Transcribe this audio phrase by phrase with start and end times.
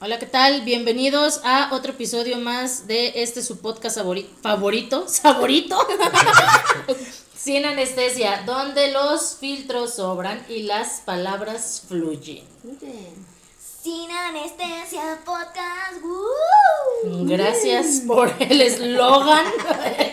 [0.00, 0.62] Hola, ¿qué tal?
[0.62, 5.76] Bienvenidos a otro episodio más de este su podcast favori- favorito, saborito,
[7.36, 12.44] sin anestesia, donde los filtros sobran y las palabras fluyen.
[13.82, 16.00] Sin anestesia podcast.
[16.02, 17.26] ¡Woo!
[17.26, 19.46] Gracias por el eslogan,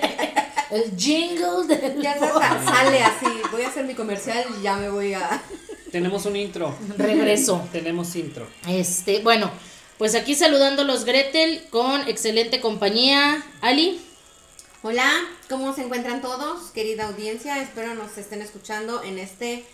[0.72, 4.90] el jingle del Ya sa- sale así, voy a hacer mi comercial y ya me
[4.90, 5.44] voy a...
[5.92, 6.76] Tenemos un intro.
[6.98, 7.66] regreso.
[7.72, 8.48] Tenemos intro.
[8.68, 9.50] Este, bueno,
[9.98, 13.44] pues aquí saludando a los Gretel con excelente compañía.
[13.62, 14.02] Ali,
[14.88, 15.10] Hola,
[15.50, 17.60] ¿cómo se encuentran todos, querida audiencia?
[17.60, 19.66] Espero nos estén escuchando en este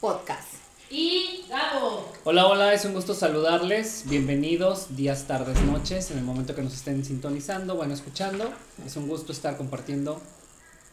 [0.00, 0.46] podcast.
[0.88, 2.08] y Gabo.
[2.22, 4.04] Hola, hola, es un gusto saludarles.
[4.06, 8.52] Bienvenidos días, tardes, noches, en el momento que nos estén sintonizando, bueno, escuchando.
[8.86, 10.22] Es un gusto estar compartiendo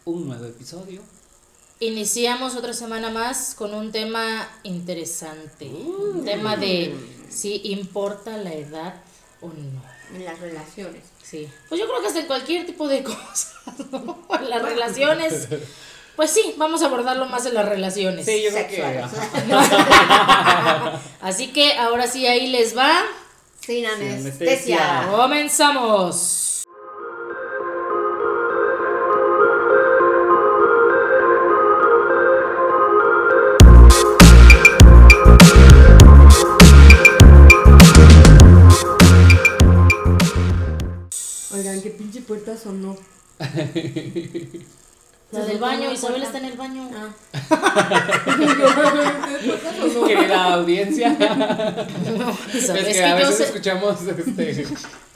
[0.05, 1.01] un nuevo episodio.
[1.79, 5.67] Iniciamos otra semana más con un tema interesante.
[5.67, 6.95] Un tema de
[7.29, 8.95] si importa la edad
[9.41, 9.81] o no.
[10.15, 11.03] En las relaciones.
[11.21, 11.49] Sí.
[11.67, 13.55] Pues yo creo que hasta en cualquier tipo de cosas,
[13.91, 14.25] ¿no?
[14.39, 15.47] En las relaciones.
[16.15, 18.25] Pues sí, vamos a abordarlo más en las relaciones.
[18.25, 18.81] Sí, yo creo que.
[21.21, 23.03] Así que ahora sí, ahí les va.
[23.59, 24.31] Sin anestesia.
[24.31, 25.07] anestesia.
[25.11, 26.56] Comenzamos.
[41.57, 42.97] Oigan, qué pinche puerta sonó.
[45.29, 46.89] La del baño, Isabel está en el baño.
[50.07, 51.11] Querida audiencia,
[52.53, 54.65] es que a veces sé- escuchamos este,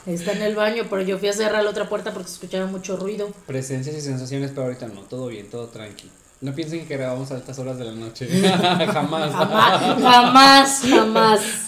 [0.06, 2.66] Está en el baño, pero yo fui a cerrar la otra puerta porque se escuchaba
[2.67, 3.31] mucho ruido.
[3.47, 6.09] presencias y sensaciones, pero ahorita no, todo bien, todo tranqui.
[6.42, 8.28] No piensen que grabamos a altas horas de la noche.
[8.47, 9.31] Jamás.
[9.31, 10.81] Jamás, jamás,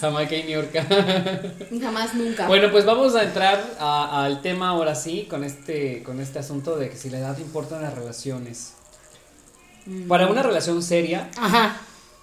[0.48, 0.72] York.
[1.80, 2.48] Jamás, nunca.
[2.48, 6.90] Bueno, pues vamos a entrar al tema ahora sí, con este, con este asunto de
[6.90, 8.72] que si la edad importa en las relaciones.
[10.08, 11.76] Para una relación seria, Ajá.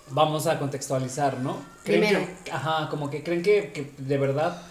[0.09, 1.57] vamos a contextualizar, ¿no?
[1.85, 2.28] ¿Creen Primero.
[2.44, 4.61] que- ajá, como que creen que, que de verdad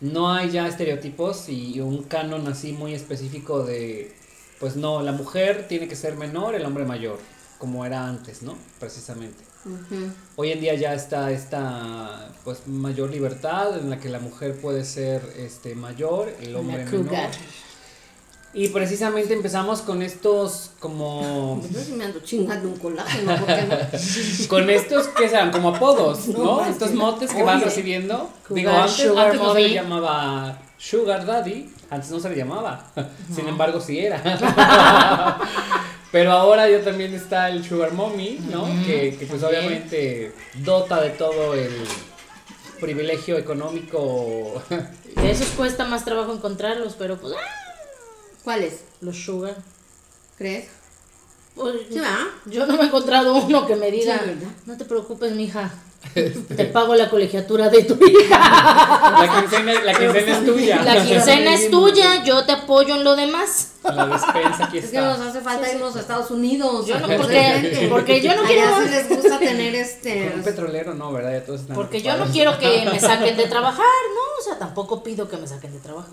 [0.00, 4.16] no hay ya estereotipos y un canon así muy específico de,
[4.64, 7.18] pues no, la mujer tiene que ser menor, el hombre mayor,
[7.58, 8.56] como era antes, ¿no?
[8.80, 9.44] Precisamente.
[10.36, 14.86] Hoy en día ya está esta pues mayor libertad en la que la mujer puede
[14.86, 17.28] ser este mayor, el hombre menor.
[18.54, 23.36] Y precisamente empezamos con estos como Yo sí me ando chingando un colágeno,
[24.48, 26.64] con estos que sean como apodos, No.
[26.64, 27.66] Estos motes que van Oye.
[27.66, 28.30] recibiendo.
[28.48, 32.86] Cougar, Digo, antes, sugar antes no se llamaba Sugar Daddy, antes no se le llamaba.
[33.34, 34.20] Sin embargo, sí era.
[36.12, 38.64] Pero ahora ya también está el Sugar Mommy, ¿no?
[38.86, 39.64] Que, que pues también.
[39.64, 41.72] obviamente dota de todo el
[42.80, 44.62] privilegio económico.
[45.16, 47.40] De esos cuesta más trabajo encontrarlos, pero pues, ah,
[48.44, 48.84] ¿Cuál es?
[49.00, 49.56] los sugar.
[50.38, 50.68] ¿Crees?
[51.54, 52.00] Pues, Sí,
[52.46, 54.48] yo no me he encontrado uno que me diga, Sí, ¿verdad?
[54.66, 55.70] no te preocupes, mija.
[56.12, 58.38] Te pago la colegiatura de tu hija.
[59.20, 60.82] La quincena, la quincena es tuya.
[60.82, 63.72] La quincena es tuya, yo te apoyo en lo demás.
[63.82, 66.86] La despensa aquí Es que nos hace falta irnos a Estados Unidos.
[66.86, 70.28] Yo no, porque- porque yo no Allá quiero- sí les gusta tener este.
[70.28, 71.32] Con un petrolero no, ¿verdad?
[71.32, 74.40] Ya todos están Porque yo no quiero que me saquen de trabajar, ¿no?
[74.40, 76.10] O sea, tampoco pido que me saquen de trabajar.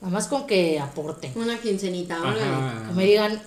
[0.00, 1.32] Nada más con que aporten.
[1.36, 2.18] Una quincenita.
[2.88, 3.42] Que me digan,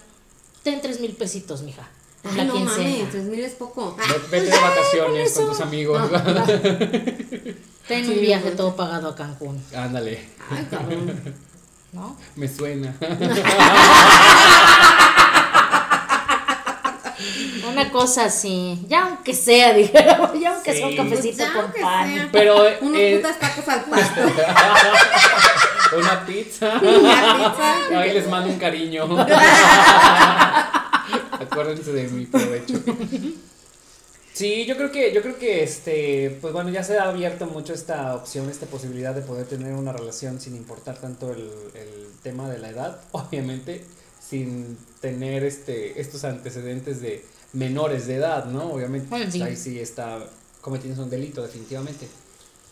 [0.63, 1.87] ten tres mil pesitos, mija.
[2.23, 2.89] Ay, la no quincena.
[2.89, 3.95] mames, tres mil es poco.
[3.97, 4.03] Ve-
[4.39, 6.09] Vete de vacaciones con tus amigos.
[7.87, 8.57] Ten Sí, un viaje bueno.
[8.57, 10.19] todo pagado a Cancún, Ándale,
[10.51, 11.19] Ay, cabrón.
[11.91, 12.15] ¿no?
[12.35, 12.93] me suena.
[17.69, 22.13] Una cosa así, ya aunque sea, dijéramos, ya aunque sea un cafecito Ya, con pan.
[22.13, 22.29] sea.
[22.31, 24.21] Pero Unos eh, putas tacos al pasto.
[25.97, 26.79] una pizza.
[26.81, 27.99] Una pizza.
[27.99, 29.07] Ahí les mando un cariño.
[31.39, 32.81] Acuérdense de mi provecho.
[34.33, 37.73] Sí, yo creo que, yo creo que este, pues bueno, ya se ha abierto mucho
[37.73, 41.39] esta opción, esta posibilidad de poder tener una relación sin importar tanto el,
[41.73, 43.83] el tema de la edad, obviamente,
[44.25, 48.71] sin tener este, estos antecedentes de menores de edad, ¿no?
[48.71, 49.41] Obviamente, Bueno, sí.
[49.41, 50.19] ahí sí está
[50.61, 52.07] cometiendo un delito, definitivamente.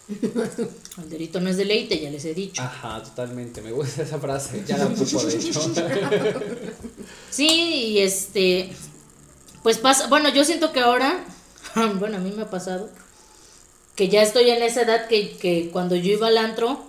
[0.97, 2.61] El delito no es deleite, ya les he dicho.
[2.61, 5.61] Ajá, totalmente, me gusta esa frase, ya la ocupo de hecho.
[7.29, 8.71] Sí, y este,
[9.63, 11.25] pues pasa, bueno, yo siento que ahora,
[11.99, 12.89] bueno, a mí me ha pasado,
[13.95, 16.85] que ya estoy en esa edad que, que cuando yo iba al antro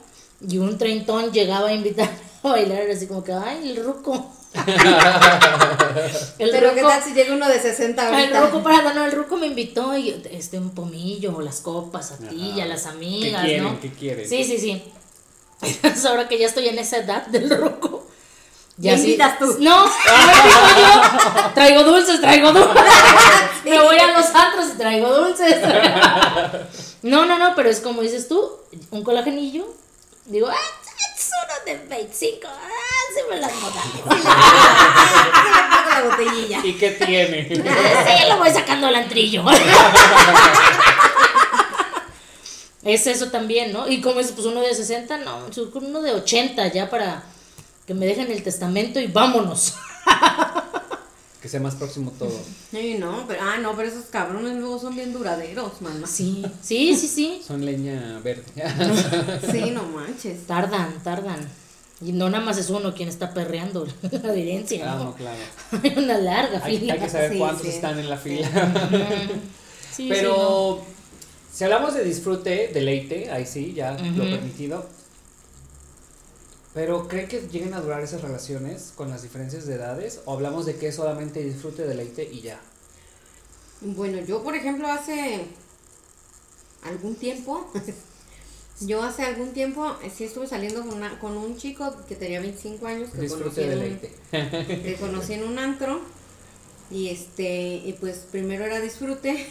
[0.46, 2.10] y un treintón llegaba a invitar
[2.42, 4.32] a bailar, era así como que, ay, el ruco.
[6.38, 8.40] El Pero qué ruco- tal si llega uno de 60 El ahorita.
[8.46, 12.52] ruco, para, no, el ruco me invitó y este un pomillo, las copas a ti
[12.56, 13.64] y a las amigas, ¿Qué quieren?
[13.64, 13.80] ¿no?
[13.80, 14.28] ¿Qué quieren?
[14.28, 14.82] Sí, sí, sí.
[15.62, 18.06] Entonces, ahora que ya estoy en esa edad del ruco.
[18.80, 19.56] ¿Qué invitas tú?
[19.58, 21.50] No, yo.
[21.54, 22.76] Traigo dulces, traigo dulces.
[23.64, 25.56] Me voy a los antros y traigo dulces.
[27.02, 28.48] No, no, no, pero es como dices tú,
[28.92, 29.66] un colagenillo.
[30.26, 30.54] Digo, ah,
[31.44, 32.46] uno de 25.
[32.46, 32.58] Ah,
[33.14, 33.52] sí me las.
[35.68, 36.60] Pago la botellilla.
[36.64, 37.48] ¿Y qué tiene?
[37.48, 39.44] Sí, lo voy sacando al antrillo.
[42.84, 43.86] Es eso también, ¿no?
[43.86, 45.40] Y como es pues uno de 60, no,
[45.74, 47.22] uno de 80 ya para
[47.86, 49.74] que me dejen el testamento y vámonos.
[51.48, 52.30] Que sea más próximo todo.
[52.70, 56.06] Sí, no, pero, ah, no, pero esos cabrones luego son bien duraderos, mamá.
[56.06, 57.40] Sí, sí, sí, sí.
[57.46, 58.44] Son leña verde.
[59.50, 60.46] Sí, no manches.
[60.46, 61.48] Tardan, tardan.
[62.04, 63.86] Y no nada más es uno quien está perreando
[64.22, 65.04] la evidencia, ah, ¿no?
[65.04, 65.38] no, claro.
[65.82, 66.92] Hay una larga Hay, fila.
[66.94, 67.68] hay que saber Sí, cuántos sí.
[67.70, 68.48] están en la fila.
[69.90, 70.84] Sí, sí, Pero
[71.52, 74.30] si hablamos de disfrute, deleite, ahí sí, ya lo Ujú.
[74.30, 74.86] permitido.
[76.78, 80.20] Pero ¿creen que lleguen a durar esas relaciones con las diferencias de edades?
[80.26, 82.60] ¿O hablamos de que es solamente disfrute, deleite y ya?
[83.80, 85.40] Bueno, yo por ejemplo hace
[86.84, 87.68] algún tiempo,
[88.80, 92.38] yo hace algún tiempo eh, sí estuve saliendo con, una- con un chico que tenía
[92.40, 94.12] 25 años que conocí, Disfrute, en un, deleite.
[94.84, 96.00] que conocí en un antro
[96.92, 99.48] y este y pues primero era disfrute,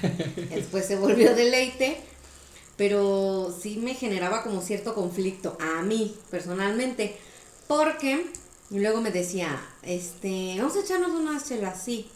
[0.50, 2.00] después se volvió deleite,
[2.78, 7.18] pero sí me generaba como cierto conflicto a mí personalmente,
[7.66, 8.24] porque
[8.70, 12.08] luego me decía, este, vamos a echarnos unas chelas, sí.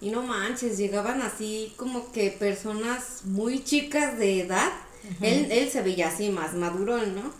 [0.00, 4.72] Y no manches, llegaban así como que personas muy chicas de edad.
[5.20, 7.30] él, él se veía así más maduro, ¿no?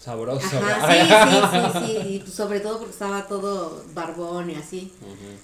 [0.00, 0.44] Sabroso.
[0.44, 2.08] Ajá, sí, sí, sí, sí.
[2.08, 4.92] Y pues sobre todo porque estaba todo barbón y así.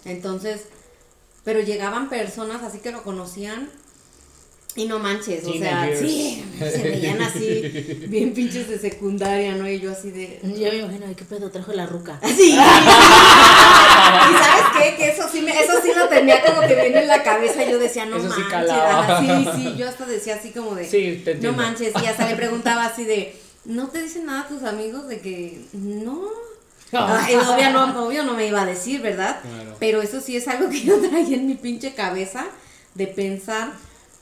[0.04, 0.62] Entonces,
[1.44, 3.70] pero llegaban personas así que lo conocían
[4.76, 7.60] y no manches, o sea, sí, se veían así,
[8.08, 9.66] bien pinches de secundaria, ¿no?
[9.68, 10.38] Y yo así de...
[10.42, 12.20] Yo me imagino, "Ay, ¿qué pedo trajo la ruca?
[12.36, 12.50] Sí.
[12.52, 17.08] y sabes qué, que eso sí, me, eso sí lo tenía como que bien en
[17.08, 17.64] la cabeza.
[17.64, 18.50] y Yo decía, no Eso sí manches.
[18.52, 19.00] calaba.
[19.02, 21.92] Ajá, sí, sí, yo hasta decía así como de, Sí, te no manches.
[22.02, 23.34] Y hasta le preguntaba así de,
[23.64, 26.22] ¿no te dicen nada tus amigos de que no?
[26.92, 29.40] Ay, obvio, no, obvio no me iba a decir, ¿verdad?
[29.42, 29.76] Claro.
[29.80, 32.46] Pero eso sí es algo que yo traía en mi pinche cabeza
[32.94, 33.72] de pensar,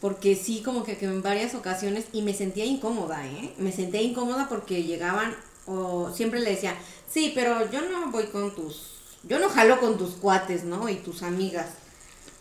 [0.04, 3.54] porque sí, como que, que en varias ocasiones, y me sentía incómoda, ¿eh?
[3.56, 5.34] Me sentía incómoda porque llegaban,
[5.64, 6.76] o siempre le decía,
[7.10, 10.90] sí, pero yo no voy con tus, yo no jalo con tus cuates, ¿no?
[10.90, 11.70] Y tus amigas.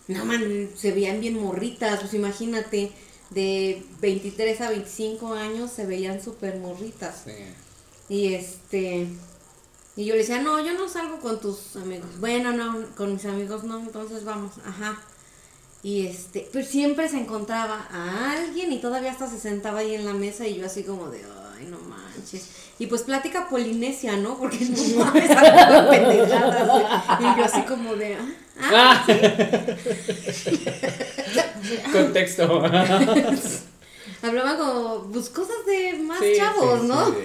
[0.10, 2.92] No, man, se veían bien morritas, pues imagínate,
[3.30, 7.22] de 23 a 25 años se veían súper morritas.
[7.24, 7.32] Sí.
[8.14, 9.08] Y este.
[9.96, 12.20] Y yo le decía, no, yo no salgo con tus amigos.
[12.20, 15.02] Bueno, no, con mis amigos no, entonces vamos, ajá.
[15.84, 20.06] Y este, pues siempre se encontraba a alguien y todavía hasta se sentaba ahí en
[20.06, 21.22] la mesa y yo así como de,
[21.58, 22.48] ay, no manches.
[22.80, 24.38] Y pues plática polinesia, ¿no?
[24.38, 26.86] Porque no mames, pendejadas, güey.
[27.20, 28.16] Y yo así como de,
[28.62, 29.06] ah, ah,
[31.92, 32.64] Contexto.
[34.22, 37.16] hablaba como, pues cosas de más Sí, chavos, sí, ¿no?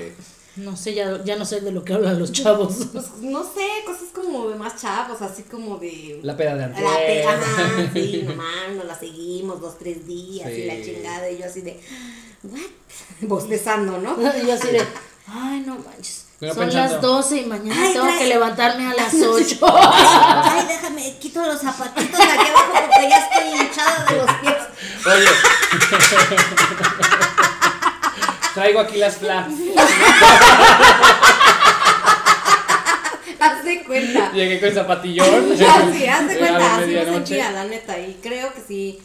[0.58, 2.74] No sé, ya, ya no sé de lo que hablan los chavos.
[2.92, 6.20] Pues no sé, cosas como de más chavos, así como de...
[6.22, 7.48] La peda de La pe- antes.
[7.48, 11.30] ajá, sí, nomás, nos la seguimos dos, tres días y la chingada.
[11.30, 11.80] Y yo así de,
[12.44, 12.60] ¿what?
[13.20, 14.16] Bostezando, ¿no?
[14.20, 14.84] Y yo así de,
[15.28, 16.24] ay, no manches.
[16.40, 19.58] Pero Son pensando- las 12 y mañana Ay, tengo trae- que levantarme a las 8.
[19.62, 24.56] Ay, déjame, quito los zapatitos de aquí abajo porque ya estoy hinchada de los pies.
[25.06, 25.28] Oye.
[28.58, 29.52] Traigo aquí las flaps.
[33.38, 34.32] Haz de cuenta.
[34.32, 35.52] Llegué con zapatillón.
[35.52, 37.14] Así, haz de A cuenta, así me medianoche.
[37.18, 38.00] sentía, la neta.
[38.00, 38.98] Y creo que sí.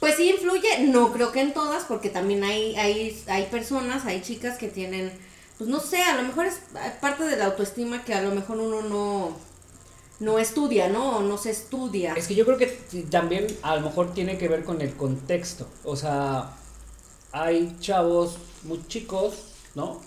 [0.00, 4.20] Pues sí influye, no creo que en todas, porque también hay, hay, hay personas, hay
[4.20, 5.12] chicas que tienen,
[5.58, 6.58] pues no sé, a lo mejor es
[7.00, 9.36] parte de la autoestima que a lo mejor uno no,
[10.18, 11.18] no estudia, ¿no?
[11.18, 12.14] O no se estudia.
[12.14, 12.66] Es que yo creo que
[13.12, 15.68] también a lo mejor tiene que ver con el contexto.
[15.84, 16.50] O sea,
[17.32, 19.34] hay chavos muy chicos,
[19.74, 20.00] ¿no?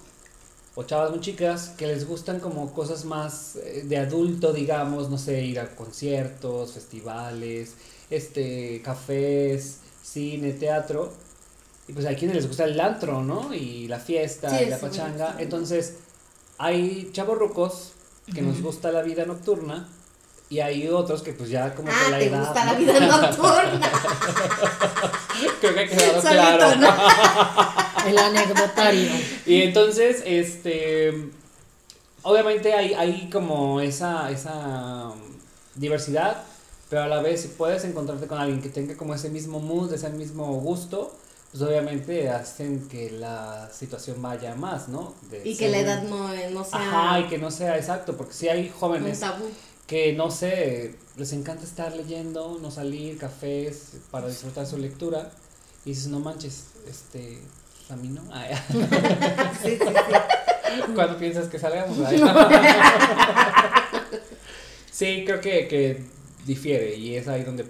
[0.75, 5.17] O chavas muy chicas que les gustan como cosas más eh, de adulto, digamos, no
[5.17, 7.73] sé, ir a conciertos, festivales,
[8.09, 11.11] este, cafés, cine, teatro.
[11.87, 13.53] Y pues hay quienes les gusta el antro, ¿no?
[13.53, 15.35] Y la fiesta, Sí, y la pachanga.
[15.39, 15.95] Entonces,
[16.59, 17.91] hay chavos rucos
[18.33, 19.87] que nos gusta la vida nocturna
[20.51, 22.99] y hay otros que pues ya como que Ah, la te edad, gusta la vida
[23.21, 23.91] nocturna.
[25.59, 26.75] Creo que ha quedado Solito, claro.
[26.75, 26.87] ¿no?
[28.09, 29.09] El anecdotario.
[29.45, 31.29] Y entonces, este,
[32.23, 35.19] obviamente hay, hay como esa, esa um,
[35.75, 36.43] diversidad,
[36.89, 39.93] pero a la vez si puedes encontrarte con alguien que tenga como ese mismo mood,
[39.93, 41.15] ese mismo gusto,
[41.51, 45.13] pues obviamente hacen que la situación vaya más, ¿no?
[45.29, 48.15] De Y que la edad no, eh, no sea Ajá, y que no sea exacto,
[48.15, 49.21] porque si hay un jóvenes
[49.87, 55.31] que no sé, les encanta estar leyendo, no salir, cafés, para disfrutar su lectura,
[55.83, 57.41] y dices, no manches, este,
[57.89, 58.21] pues, a mí no.
[58.31, 58.55] Ay,
[59.63, 60.91] Sí, sí, sí.
[60.95, 61.97] ¿Cuándo piensas que salgamos?
[62.05, 62.21] Ay.
[64.91, 66.03] sí, creo que, que
[66.45, 67.65] difiere, y es ahí donde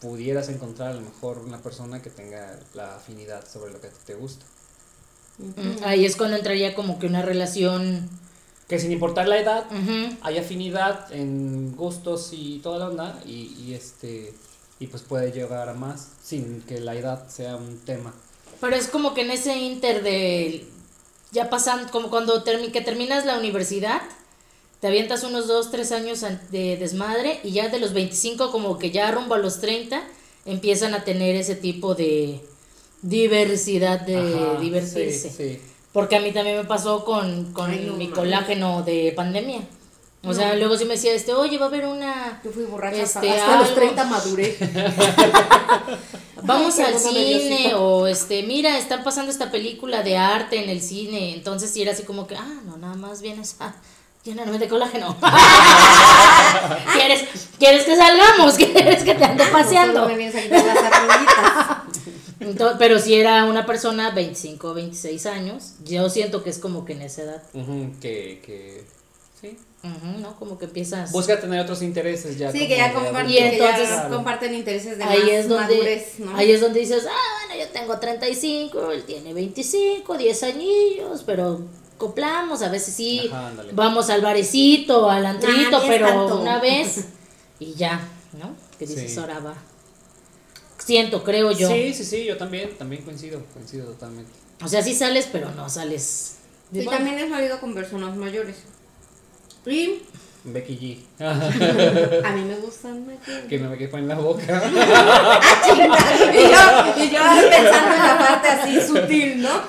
[0.00, 3.90] pudieras encontrar a lo mejor una persona que tenga la afinidad sobre lo que a
[3.90, 4.44] ti te gusta.
[5.38, 8.08] Mm, Ahí es cuando entraría como que una relación.
[8.68, 13.54] Que sin importar la edad, ujú, hay afinidad en gustos y toda la onda y,
[13.58, 14.32] y este
[14.80, 18.14] y pues puede llegar a más sin que la edad sea un tema.
[18.60, 20.66] Pero es como que en ese inter de.
[21.32, 24.00] Ya pasan, como cuando termi- que terminas la universidad,
[24.80, 26.20] te avientas unos 2, 3 años
[26.50, 30.02] de desmadre y ya de los 25, como que ya rumbo a los 30,
[30.46, 32.40] empiezan a tener ese tipo de
[33.02, 35.30] diversidad de Ajá, divertirse.
[35.30, 35.60] Sí, sí.
[35.92, 39.60] Porque a mí también me pasó con, con Ay, no mi colágeno de pandemia.
[40.26, 42.40] O sea, luego sí me decía, este, oye, va a haber una...
[42.44, 43.74] Yo fui borracha Este, hasta, hasta los algo.
[43.80, 44.56] 30 maduré.
[46.42, 50.80] Vamos Ay, al cine o este, mira, están pasando esta película de arte en el
[50.82, 51.34] cine.
[51.34, 53.74] Entonces sí era así como que, ah, no, nada más vienes a
[54.24, 55.16] llenarme de colágeno.
[56.94, 57.24] ¿Quieres,
[57.58, 58.54] ¿Quieres que salgamos?
[58.56, 60.06] ¿Quieres que te ande paseando?
[60.06, 61.76] me vienes a las arruguitas.
[62.40, 66.92] Ento- pero si era una persona 25, 26 años, yo siento que es como que
[66.92, 67.42] en esa edad.
[67.54, 68.84] Ujú, que, que
[69.40, 69.56] sí.
[70.20, 70.36] ¿No?
[70.38, 71.12] Como que empiezas...
[71.12, 72.50] Busca tener otros intereses ya.
[72.50, 73.32] Sí, que ya comparten, adulto.
[73.32, 76.36] Y entonces- que ya comparten intereses de ahí más es donde madurez, ¿no?
[76.36, 81.60] ahí es donde dices ah bueno yo tengo 35 él tiene 25 10 añillos pero
[81.98, 86.40] coplamos a veces sí Ajá, vamos al barecito al antrito Ah, es pero tanto.
[86.40, 87.04] una vez
[87.58, 88.00] y ya
[88.40, 89.18] no que dices Sí.
[89.20, 89.54] ahora va
[90.78, 94.30] siento creo yo Sí, sí, sí, yo también, también coincido, coincido totalmente.
[94.62, 96.36] o sea sí sales pero no sales
[96.72, 98.56] Sí, Bueno, también he salido con personas mayores.
[99.66, 100.02] Y
[100.44, 101.24] Becky G.
[102.24, 103.46] a mí me gustan mayores.
[103.48, 104.42] que no me quepa en la boca.
[105.66, 105.82] y, yo,
[107.02, 109.62] y yo pensando en la parte así sutil, ¿no?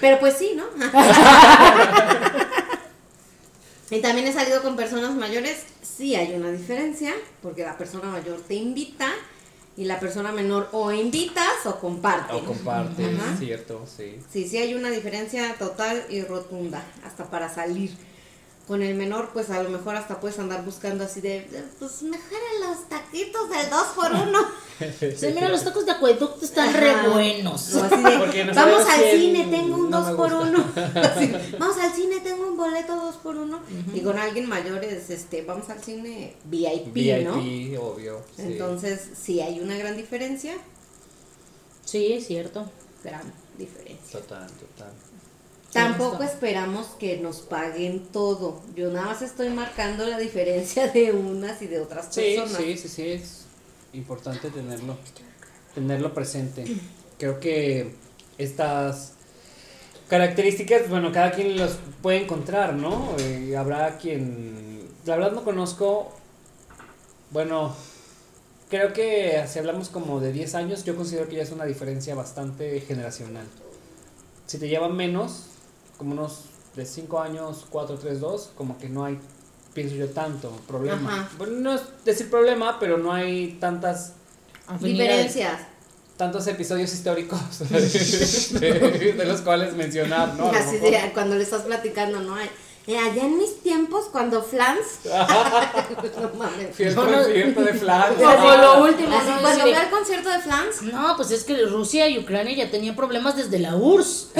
[0.00, 0.64] Pero pues sí, ¿no?
[3.90, 8.40] y también he salido con personas mayores, sí hay una diferencia, porque la persona mayor
[8.40, 9.12] te invita
[9.76, 12.34] y la persona menor o invitas o compartes.
[12.34, 13.34] o comparte, Ajá.
[13.34, 14.18] es cierto, sí.
[14.32, 17.92] Sí, sí hay una diferencia total y rotunda, hasta para salir.
[18.66, 22.38] Con el menor, pues a lo mejor hasta puedes andar buscando así de, pues mejor
[22.60, 24.38] los taquitos del 2 por 1
[25.16, 27.08] sí, mira los tacos de acueducto están re Ajá.
[27.10, 30.48] buenos O así de, no vamos al cine, tengo un no 2 me por gusta.
[30.48, 33.60] 1 Vamos al cine, tengo un boleto 2 por 1
[33.94, 37.34] Y con alguien mayor es, este, vamos al cine VIP, VIP, ¿no?
[37.82, 38.20] obvio.
[38.36, 38.42] sí.
[38.42, 40.54] Entonces, sí hay una gran diferencia,
[41.84, 42.68] sí es cierto
[43.06, 44.20] gran diferencia.
[44.20, 44.92] Total, total.
[45.76, 48.62] Tampoco esperamos que nos paguen todo.
[48.74, 52.56] Yo nada más estoy marcando la diferencia de unas y de otras Sí, personas.
[52.62, 53.44] sí, sí, sí, es
[53.92, 54.96] importante tenerlo,
[55.74, 56.64] tenerlo presente.
[57.18, 57.94] Creo que
[58.38, 59.12] estas
[60.08, 63.14] características, bueno, cada quien los puede encontrar, ¿no?
[63.18, 66.12] Eh, habrá quien, la verdad no conozco,
[67.30, 67.74] bueno,
[68.70, 72.14] creo que si hablamos como de 10 años, yo considero que ya es una diferencia
[72.14, 73.46] bastante generacional.
[74.46, 75.46] Si te llevan menos,
[75.96, 79.18] como unos de 5 años, 4, 3, 2, como que no hay,
[79.74, 81.12] pienso yo, tanto problema.
[81.12, 81.28] Ajá.
[81.38, 84.12] Bueno, no es decir problema, pero no hay tantas.
[84.80, 85.60] Diferencias.
[86.16, 87.38] tantos episodios históricos
[87.70, 90.50] de, de los cuales mencionar, ¿no?
[90.50, 92.34] Así de cuando le estás platicando, ¿no?
[92.34, 92.50] Ay,
[92.88, 95.00] eh, allá en mis tiempos, cuando Flans.
[95.04, 96.74] no mames.
[96.76, 98.14] Fui al concierto de Flan.
[98.14, 99.40] Como lo último, Así, ¿no?
[99.40, 100.82] cuando fui al concierto de Flans.
[100.82, 104.28] No, pues es que Rusia y Ucrania ya tenían problemas desde la URSS.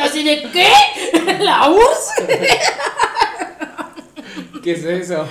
[0.00, 0.72] Así de ¿qué?
[1.40, 2.10] ¿La URSS?
[4.62, 5.26] ¿Qué es eso?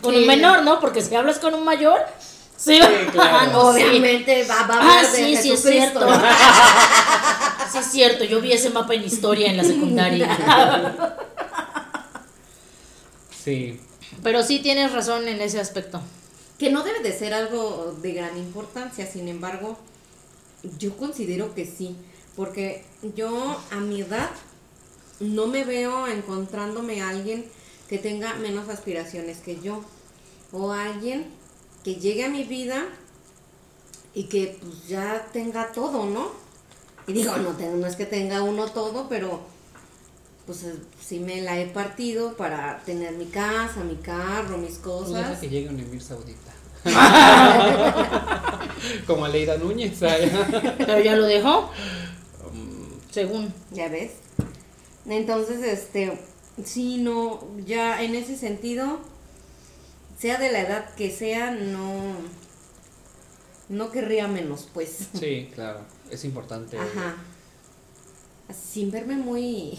[0.00, 0.20] Con Sí.
[0.20, 0.80] un menor, ¿no?
[0.80, 2.00] Porque si hablas con un mayor,
[2.60, 2.78] sí,
[3.12, 3.50] claro.
[3.52, 3.58] Ah.
[3.70, 6.06] Obviamente va, va a Ah, sí, sí es cierto.
[7.70, 11.16] Sí es cierto, yo vi ese mapa en historia en la secundaria.
[13.44, 13.80] Sí.
[14.22, 16.02] Pero sí tienes razón en ese aspecto.
[16.58, 19.78] Que no debe de ser algo de gran importancia, sin embargo,
[20.78, 21.96] yo considero que sí,
[22.36, 22.84] porque
[23.16, 24.28] yo a mi edad
[25.20, 27.46] no me veo encontrándome a alguien
[27.88, 29.82] que tenga menos aspiraciones que yo,
[30.52, 31.26] o alguien
[31.84, 32.84] que llegue a mi vida
[34.14, 36.30] y que pues ya tenga todo, ¿no?
[37.06, 39.40] Y digo, no, te- no es que tenga uno todo, pero
[40.46, 45.08] pues eh, sí me la he partido para tener mi casa, mi carro, mis Pues
[45.08, 45.38] deja cosas.
[45.38, 46.50] que llegue un emir saudita.
[49.06, 49.98] Como Aleida Núñez.
[50.00, 51.70] Pero ya lo dejó.
[53.10, 53.52] Según.
[53.72, 54.12] Ya ves.
[55.06, 56.18] Entonces, este,
[56.64, 59.00] sí, no, ya en ese sentido,
[60.20, 62.14] sea de la edad que sea, no,
[63.68, 65.08] no querría menos, pues.
[65.18, 66.76] Sí, claro, es importante.
[66.78, 67.16] Ajá.
[68.72, 69.78] Sin verme muy,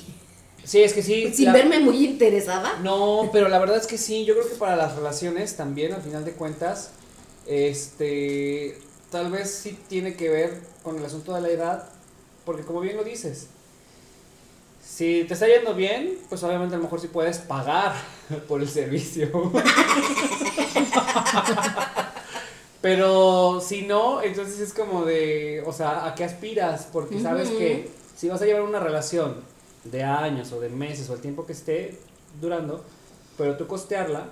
[0.64, 1.34] Sí, es que sí.
[1.34, 2.80] sin la- verme muy interesada.
[2.80, 6.02] No, pero la verdad es que sí, yo creo que para las relaciones también, al
[6.02, 6.92] final de cuentas,
[7.48, 8.78] este,
[9.10, 11.90] tal vez sí tiene que ver con el asunto de la edad,
[12.46, 13.48] porque como bien lo dices,
[14.92, 17.94] si te está yendo bien, pues obviamente a lo mejor sí puedes pagar
[18.48, 19.30] por el servicio.
[22.82, 26.90] Pero si no, entonces es como de, o sea, ¿a qué aspiras?
[26.92, 29.36] Porque sabes que si vas a llevar una relación
[29.84, 31.98] de años o de meses o el tiempo que esté
[32.42, 32.84] durando,
[33.38, 34.26] pero tú costearla,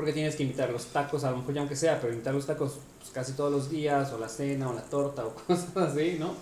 [0.00, 2.46] porque tienes que invitar los tacos, a lo mejor ya aunque sea, pero invitar los
[2.46, 6.16] tacos pues, casi todos los días, o la cena, o la torta, o cosas así,
[6.18, 6.32] ¿no?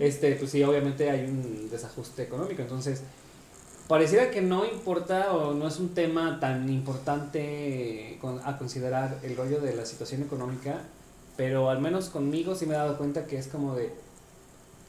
[0.00, 3.02] Este, pues sí, obviamente hay un desajuste económico, entonces
[3.86, 9.36] pareciera que no importa o no es un tema tan importante con- a considerar el
[9.36, 10.80] rollo de la situación económica,
[11.36, 13.92] pero al menos conmigo sí me he dado cuenta que es como de,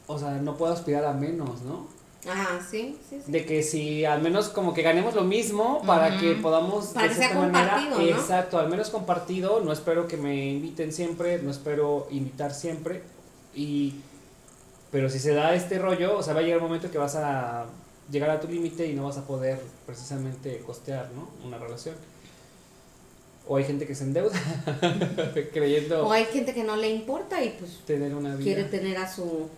[0.06, 1.86] o sea, no puedo aspirar a menos, ¿no?
[2.28, 3.30] Ajá, sí, sí, sí.
[3.32, 7.08] De que si al menos como que ganemos lo mismo para que podamos Para de
[7.10, 8.18] que sea cierta manera- compartido, ¿no?
[8.20, 13.02] exacto, al menos compartido, no espero que me inviten siempre, no espero invitar siempre
[13.54, 13.94] y
[14.90, 17.16] pero si se da este rollo, o sea, va a llegar un momento que vas
[17.16, 17.66] a
[18.10, 21.28] llegar a tu límite y no vas a poder precisamente costear, ¿no?
[21.46, 21.94] Una relación.
[23.48, 24.32] O hay gente que se endeuda
[25.52, 28.42] creyendo O hay gente que no le importa y pues tener una vida.
[28.44, 29.48] quiere tener a su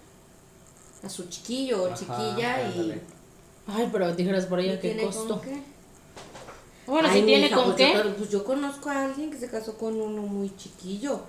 [1.05, 3.00] a su chiquillo o Ajá, chiquilla y ándale.
[3.67, 5.28] Ay, pero dijeras por ella qué tiene costo.
[5.28, 5.62] con qué.
[6.87, 7.93] Bueno, Ay, si tiene con pues qué.
[7.95, 11.21] Yo, pues yo conozco a alguien que se casó con uno muy chiquillo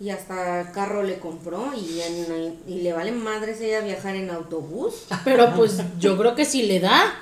[0.00, 5.04] y hasta carro le compró y, en- y le vale madres ella viajar en autobús.
[5.24, 7.14] Pero pues yo creo que si le da,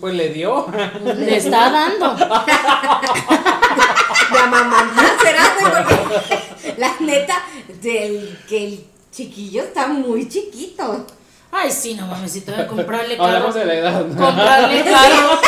[0.00, 0.66] Pues le dio.
[1.04, 2.14] le está dando.
[4.32, 7.42] De amamantar será, porque la neta,
[7.80, 11.06] del que el chiquillo está muy chiquito.
[11.50, 13.26] Ay, sí, no mames, si te voy a comprarle carro.
[13.28, 14.04] Hablamos de la edad.
[14.04, 14.24] ¿no?
[14.26, 15.40] Comprarle carro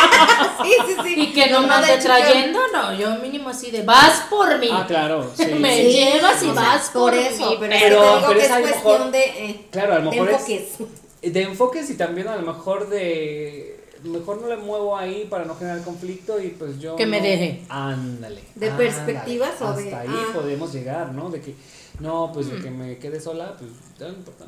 [0.64, 1.14] Sí, sí, sí.
[1.20, 4.59] y que no me Mamá ande de trayendo, no, yo mínimo así de vas por
[4.59, 4.68] mí.
[4.73, 5.44] Ah, claro, sí.
[5.59, 8.20] Me Sí, llevas y o sea, vas por por eso, mí, pero, pero- te digo
[8.29, 11.33] pero que es es cuestión mejor- de, eh, Claro, a lo de mejor es enfoques.
[11.35, 15.55] de enfoques y también a lo mejor de mejor no le muevo ahí para no
[15.55, 17.61] generar conflicto y pues yo Que me no- deje.
[17.68, 18.90] ándale ¿De ándale.
[18.90, 20.31] perspectivas o hasta de- ahí ah.
[20.33, 21.55] podemos llegar no de que
[22.01, 23.71] no pues de que me quede sola pues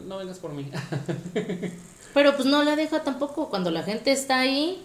[0.06, 0.70] no vengas por mí
[2.14, 4.84] Pero pues no la deja tampoco cuando la gente está ahí.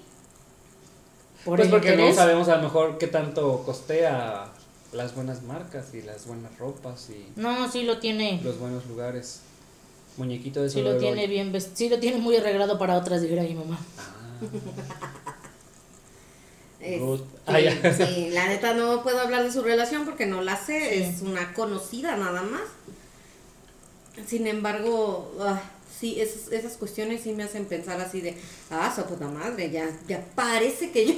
[1.44, 4.48] Por pues porque no sabemos a lo mejor qué tanto costea
[4.94, 8.40] las buenas marcas y las buenas ropas y No, sí lo tiene.
[8.44, 9.42] los buenos lugares
[10.18, 11.76] muñequito de Sí lo tiene bien vestido.
[11.76, 13.78] Sí lo tiene muy arreglado para otras, dijera mi mamá.
[16.80, 17.20] Es- Good.
[17.20, 17.58] sí, Ah,
[18.08, 21.04] sí, la neta no puedo hablar de su relación porque no la sé, Sí.
[21.16, 22.62] es una conocida nada más.
[24.28, 25.62] Sin embargo, ah,
[26.00, 28.36] sí, esas, esas cuestiones sí me hacen pensar así de,
[28.72, 31.14] ah, su puta madre, ya, ya parece que yo...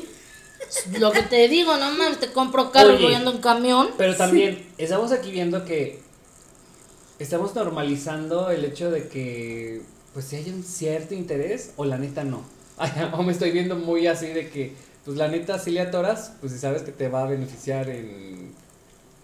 [1.00, 3.12] Lo que te digo, no mames, te compro carro Oye.
[3.12, 3.89] y en camión.
[3.98, 6.02] Pero también estamos aquí viendo que
[7.17, 9.82] estamos normalizando el hecho de que
[10.13, 12.43] pues si hay un cierto interés o la neta no.
[12.78, 14.74] Ay, o me estoy viendo muy así de que
[15.10, 18.54] pues la neta si le atoras, pues si sabes que te va a beneficiar en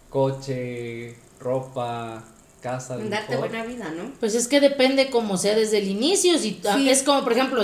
[0.09, 2.23] coche, ropa,
[2.59, 3.49] casa, Darte mejor.
[3.49, 4.11] buena vida, ¿no?
[4.19, 6.39] Pues es que depende como sea desde el inicio.
[6.39, 6.89] Si Sí.
[6.89, 7.63] es como, por ejemplo,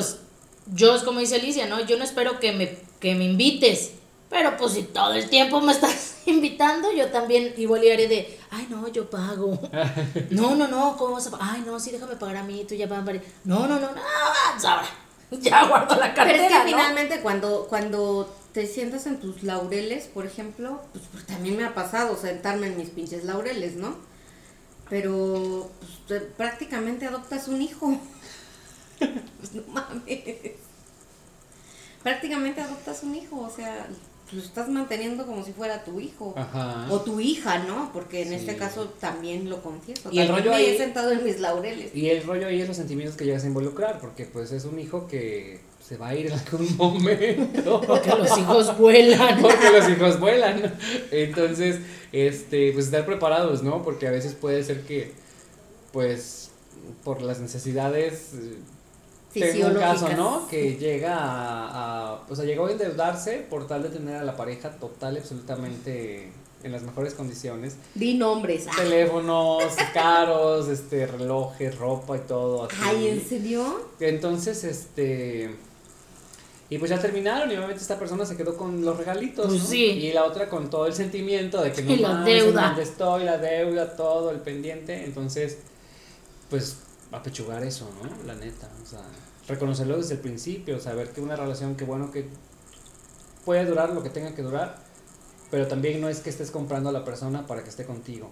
[0.74, 1.84] yo es como dice Alicia, ¿no?
[1.86, 3.94] Yo no espero que me, que me invites.
[4.30, 8.38] Pero pues si todo el tiempo me estás invitando, yo también igual y haré de,
[8.52, 9.60] ay no, yo pago.
[10.30, 11.48] No, no, no, ¿cómo vas a pagar?
[11.54, 13.22] Ay no, sí, déjame pagar a mí, tú ya vas a pagar.
[13.44, 14.02] No, no, no, no,
[14.64, 14.86] ahora.
[15.42, 16.78] Ya guardo la Pero cartera, es que ¿no?
[16.78, 21.74] finalmente cuando, cuando te sientas en tus laureles, por ejemplo, pues, pues, también me ha
[21.74, 23.96] pasado sentarme en mis pinches laureles, ¿no?
[24.90, 27.98] Pero pues, te- prácticamente adoptas un hijo.
[29.40, 30.54] Pues, no mames.
[32.04, 33.88] Prácticamente adoptas un hijo, o sea,
[34.34, 36.34] lo estás manteniendo como si fuera tu hijo.
[36.38, 36.88] Ajá.
[36.90, 37.92] O tu hija, ¿no?
[37.94, 38.36] Porque en Sí.
[38.36, 40.10] este caso también lo confieso.
[40.12, 41.96] Y el también rollo me ahí- he sentado en mis laureles.
[41.96, 44.80] Y el rollo ahí es los sentimientos que llegas a involucrar, porque pues es un
[44.80, 47.82] hijo que se va a ir en algún momento.
[47.86, 49.42] Porque los hijos vuelan.
[49.42, 50.76] Porque los hijos vuelan.
[51.12, 51.80] Entonces,
[52.14, 53.82] este, pues estar preparados, ¿no?
[53.84, 55.12] Porque a veces puede ser que,
[55.92, 56.52] pues,
[57.04, 58.56] por las necesidades eh,
[59.40, 60.48] tengo un caso, ¿no?
[60.50, 64.36] Que llega a, a, o sea, llegó a endeudarse por tal de tener a la
[64.36, 66.32] pareja total y absolutamente
[66.64, 67.76] en las mejores condiciones.
[67.96, 68.68] Di nombres.
[68.68, 68.74] Ah.
[68.78, 69.64] Teléfonos
[69.94, 72.66] caros, este, relojes, ropa y todo.
[72.66, 72.76] Así.
[72.84, 73.88] Ay, ¿en serio?
[74.00, 75.56] Entonces, este...
[76.70, 79.68] Y pues ya terminaron y obviamente esta persona se quedó con los regalitos, Pues ¿no?
[79.68, 79.84] sí.
[79.84, 82.68] Y la otra con todo el sentimiento de que no Y la deuda.
[82.68, 85.04] dónde estoy, la deuda, todo el pendiente.
[85.04, 85.58] Entonces,
[86.50, 86.78] pues
[87.12, 88.24] apechugar eso, ¿no?
[88.26, 89.02] La neta, o sea,
[89.48, 92.30] reconocerlo desde el principio, saber que una relación que bueno que
[93.46, 94.78] puede durar lo que tenga que durar,
[95.50, 98.32] pero también no es que estés comprando a la persona para que esté contigo,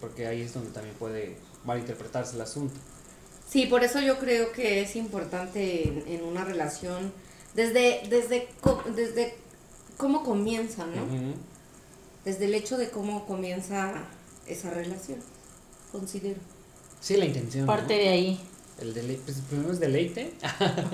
[0.00, 2.74] porque ahí es donde también puede malinterpretarse el asunto.
[3.48, 7.12] Sí, por eso yo creo que es importante en, en una relación,
[7.54, 8.48] desde, desde,
[8.94, 9.34] desde
[9.96, 11.34] cómo comienza, ¿no?
[12.24, 14.04] Desde el hecho de cómo comienza
[14.46, 15.18] esa relación,
[15.90, 16.38] considero.
[17.00, 17.66] Sí, la intención.
[17.66, 17.72] ¿no?
[17.72, 18.40] Parte de ahí.
[18.80, 20.34] El deleite, pues primero es deleite.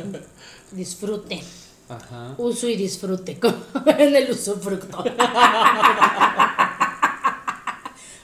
[0.72, 1.42] Disfrute.
[1.88, 2.34] Ajá.
[2.38, 3.38] Uso y disfrute.
[3.40, 5.04] como en el usufructo.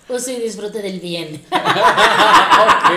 [0.08, 1.42] Uso y disfrute del bien.
[1.50, 2.90] Ok.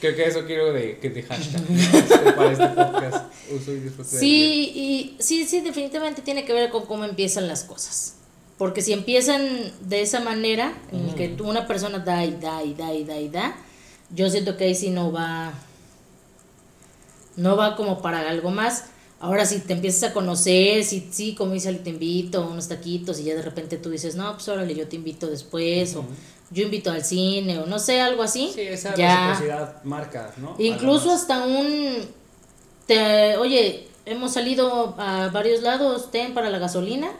[0.00, 3.32] Creo que eso quiero de, que de hashtag este, para este podcast.
[3.50, 4.20] Uso y disfrute del bien.
[4.20, 8.15] Sí, y sí, sí, definitivamente tiene que ver con cómo empiezan las cosas.
[8.58, 9.42] Porque si empiezan
[9.82, 13.18] de esa manera, en que tú- una persona da y da y da y da
[13.20, 13.54] y da,
[14.10, 15.52] yo siento que ahí sí no va,
[17.36, 18.86] no va como para algo más.
[19.20, 23.18] Ahora si te empiezas a conocer, si sí, como dice, te invito a unos taquitos
[23.20, 26.04] y ya de repente tú dices, no, pues órale, yo te invito después, o
[26.50, 28.50] yo invito al cine, o no sé, algo así.
[28.54, 29.26] Sí, esa ya.
[29.26, 30.54] reciprocidad marca, ¿no?
[30.58, 31.96] Incluso hasta un,
[32.86, 37.10] te, oye, hemos salido a varios lados, ten para la gasolina.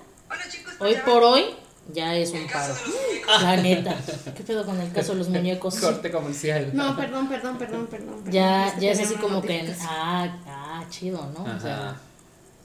[0.79, 1.45] Hoy por hoy
[1.93, 2.75] ya es un paro.
[3.43, 3.97] La neta.
[4.37, 5.77] ¿Qué pedo con el caso de los muñecos?
[5.77, 6.71] Corte comercial.
[6.75, 8.17] No, perdón, perdón, perdón, perdón.
[8.17, 8.33] perdón.
[8.33, 11.45] Ya, ya es así como que, ah, ah, chido, ¿no?
[11.45, 11.97] O sea,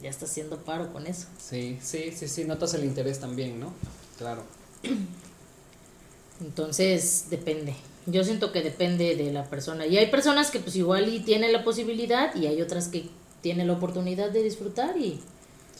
[0.02, 1.28] ya está haciendo paro con eso.
[1.38, 3.74] Sí, sí, sí, sí, notas el interés también, ¿no?
[4.17, 4.43] Claro.
[6.41, 7.76] Entonces, depende.
[8.08, 9.86] Yo siento que depende de la persona.
[9.86, 13.08] Y hay personas que pues igual y tienen la posibilidad y hay otras que
[13.41, 15.19] tienen la oportunidad de disfrutar y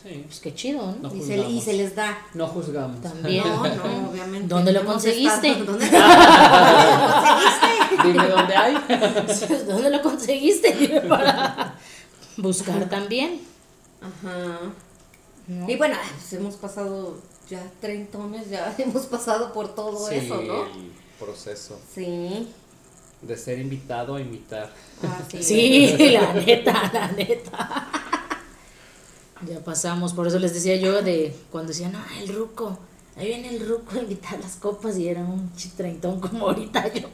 [0.04, 0.24] Sí.
[0.26, 1.10] pues qué chido, ¿no?
[1.10, 2.18] No Y se, y se les da.
[2.34, 3.02] No juzgamos.
[3.02, 3.44] También.
[3.48, 4.48] No, no, obviamente.
[4.48, 5.56] ¿Dónde lo conseguiste?
[5.56, 5.98] ¿Dónde, ¿Dónde lo
[7.22, 8.08] conseguiste?
[8.08, 8.76] Dime dónde hay.
[9.68, 10.74] ¿Dónde lo conseguiste?
[10.74, 11.76] Dime para
[12.38, 13.42] buscar también.
[14.02, 14.60] Ajá.
[15.48, 15.70] ¿no?
[15.70, 17.18] Y bueno, pues hemos pasado
[17.50, 20.64] ya treintones, ya hemos pasado por todo Sí, eso, ¿no?
[20.66, 22.48] el proceso Sí.
[23.22, 24.72] de ser invitado a invitar.
[25.28, 27.92] Así Sí, la neta, la neta.
[29.47, 32.77] Ya pasamos, por eso les decía yo de cuando decían, no, el ruco,
[33.17, 37.10] ahí viene el ruco a invitar las copas y era un treintón como ahorita yo.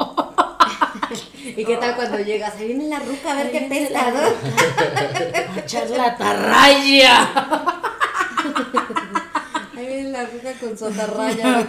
[1.55, 2.55] ¿Y qué tal cuando llegas?
[2.55, 5.53] Ahí viene la ruca a ver qué ¿no?
[5.53, 7.27] A echar la tarraya.
[9.77, 11.65] Ahí viene la ruca con su atarraya,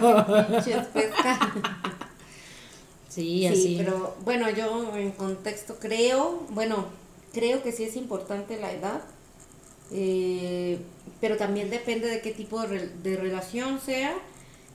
[0.47, 1.39] pinches pesca.
[3.07, 3.75] Sí, Sí, así.
[3.77, 6.85] pero bueno, yo en contexto creo, bueno,
[7.33, 9.01] creo que sí es importante la edad,
[9.91, 10.79] eh,
[11.21, 14.15] pero también depende de qué tipo de, re- de relación sea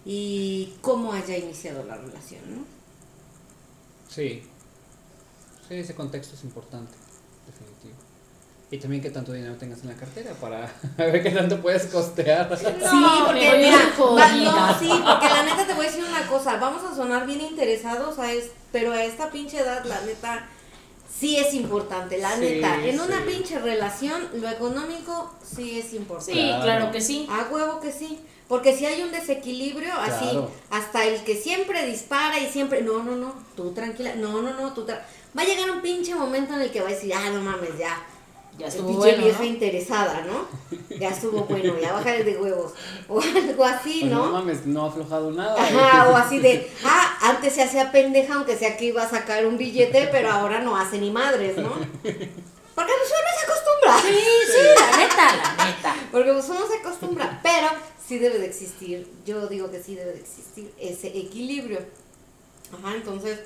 [0.05, 2.65] y cómo haya iniciado la relación, ¿no?
[4.09, 4.43] Sí.
[5.69, 6.93] Sí, ese contexto es importante,
[7.47, 7.95] definitivo.
[8.71, 12.57] Y también que tanto dinero tengas en la cartera para ver qué tanto puedes costear.
[12.59, 16.57] sí, me porque mira, no, sí, porque la neta te voy a decir una cosa,
[16.57, 20.49] vamos a sonar bien interesados a es, pero a esta pinche edad la neta
[21.19, 26.33] sí es importante, la Sí, neta, en una pinche relación lo económico sí es importante.
[26.35, 26.63] Sí, Claro.
[26.65, 27.27] claro que sí.
[27.31, 28.19] A huevo que sí.
[28.49, 30.39] Porque si hay un desequilibrio, así,
[30.71, 34.75] hasta el que siempre dispara y siempre, no, no, no, tú tranquila, no, no, no,
[34.75, 35.01] tú tra-
[35.37, 37.71] Va a llegar un pinche momento en el que va a decir, ah, no mames,
[37.79, 37.97] ya.
[38.59, 39.45] Ya estuvo bueno, vieja ¿no?
[39.45, 40.47] interesada, ¿no?
[40.99, 42.73] Ya estuvo bueno, ya bájale de huevos.
[43.09, 44.33] O algo así, Pues no ¿no?
[44.33, 45.61] mames, no ha aflojado nada.
[45.61, 49.45] Ajá, o así de, ah, antes se hacía pendeja, aunque sea que iba a sacar
[49.47, 51.71] un billete, pero ahora no hace ni madres, ¿no?
[51.73, 54.01] Porque pues uno se acostumbra.
[54.03, 55.95] Sí, sí, la neta, la neta.
[56.11, 57.69] Porque pues uno se acostumbra, pero
[58.07, 61.81] sí debe de existir, yo digo que sí debe de existir ese equilibrio.
[62.73, 63.41] Ajá, entonces,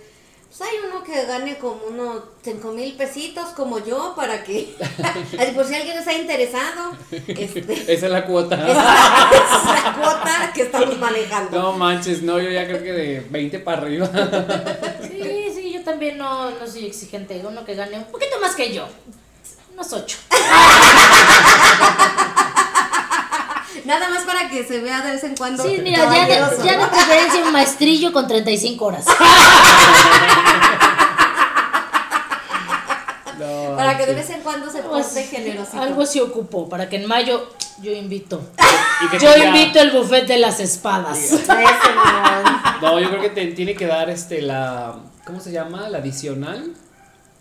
[0.48, 4.74] pues hay uno que gane como unos 5 mil pesitos como yo para que,
[5.38, 7.60] así por si alguien está interesado, este,
[7.92, 8.56] Esa es la cuota.
[8.68, 11.60] esa es la cuota que estamos manejando.
[11.60, 14.10] No manches, no, yo ya creo que de 20 para arriba.
[15.02, 17.42] Sí, sí, yo también no, no soy exigente.
[17.46, 18.88] Uno que gane un poquito más que yo.
[19.74, 20.16] Unos ocho.
[23.88, 25.62] Nada más para que se vea de vez en cuando.
[25.62, 29.06] Sí, mira, ya de, ya preferencia un maestrillo con 35 horas.
[33.76, 35.80] Para que de vez en cuando se pues, porte generoso.
[35.80, 37.48] Algo se ocupó, para que en mayo
[37.80, 38.42] yo invito.
[39.20, 41.18] Yo invito el buffet de las espadas.
[42.82, 45.88] no, yo creo que te tiene que dar este la ¿cómo se llama?
[45.88, 46.74] La adicional.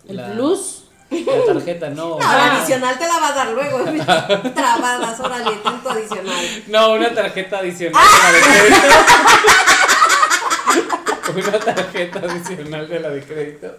[0.07, 0.31] El la...
[0.31, 0.86] plus.
[1.09, 2.09] La tarjeta, no.
[2.09, 3.79] No, la adicional te la va a dar luego.
[4.55, 6.45] Trabadas, órale, tanto adicional.
[6.67, 8.87] No, una tarjeta adicional de la de crédito.
[11.49, 13.75] una tarjeta adicional de la de crédito.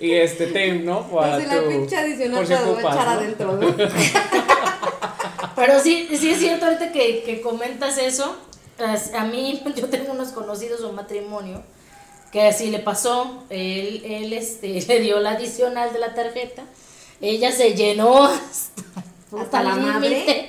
[0.00, 1.06] Y este ten, ¿no?
[1.08, 3.10] Para Así la tu- pinche adicional por te si la voy a echar ¿no?
[3.12, 3.52] adentro.
[3.52, 3.74] ¿no?
[5.56, 8.36] Pero sí, sí es cierto ahorita que, que comentas eso.
[9.14, 11.62] A mí, yo tengo unos conocidos un matrimonio
[12.32, 13.44] que así le pasó.
[13.50, 16.62] Él, él este, le dio la adicional de la tarjeta.
[17.20, 18.82] Ella se llenó hasta,
[19.40, 20.48] ¿Hasta la madre?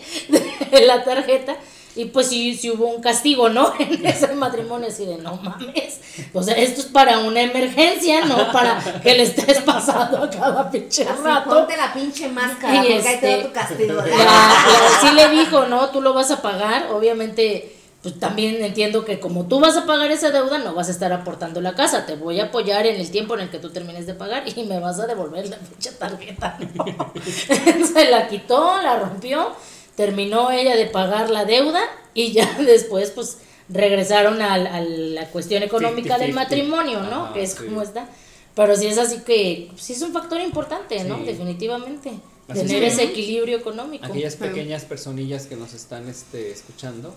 [0.71, 1.55] de la tarjeta.
[1.95, 3.71] Y pues sí, sí hubo un castigo, ¿no?
[3.79, 5.99] En ese matrimonio así de no mames.
[6.33, 10.71] O sea, esto es para una emergencia, no para que le estés pasando a cada
[10.71, 11.49] pinche Así, rato.
[11.51, 13.93] ponte la pinche máscara, Y porque ahí te da este, tu castigo.
[13.93, 19.05] La- la- sí le dijo, no, tú lo vas a pagar, obviamente, pues también entiendo
[19.05, 22.05] que como tú vas a pagar esa deuda, no vas a estar aportando la casa,
[22.05, 24.63] te voy a apoyar en el tiempo en el que tú termines de pagar y
[24.65, 26.59] me vas a devolver la pinche tarjeta.
[26.75, 27.13] No.
[27.93, 29.53] Se la quitó, la rompió,
[29.95, 31.81] terminó ella de pagar la deuda
[32.13, 33.37] y ya después, pues
[33.69, 36.35] regresaron al- a, la cuestión económica del 50-50.
[36.35, 37.31] matrimonio, ¿no?
[37.31, 37.63] Que es sí.
[37.63, 38.09] como está.
[38.53, 41.19] Pero sí es así que, sí es un factor importante, ¿no?
[41.19, 42.11] Definitivamente.
[42.49, 42.93] Así Tener es.
[42.95, 44.05] ese equilibrio económico.
[44.05, 47.15] Aquellas pequeñas personillas que nos están este, escuchando,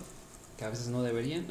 [0.57, 1.45] que a veces no deberían.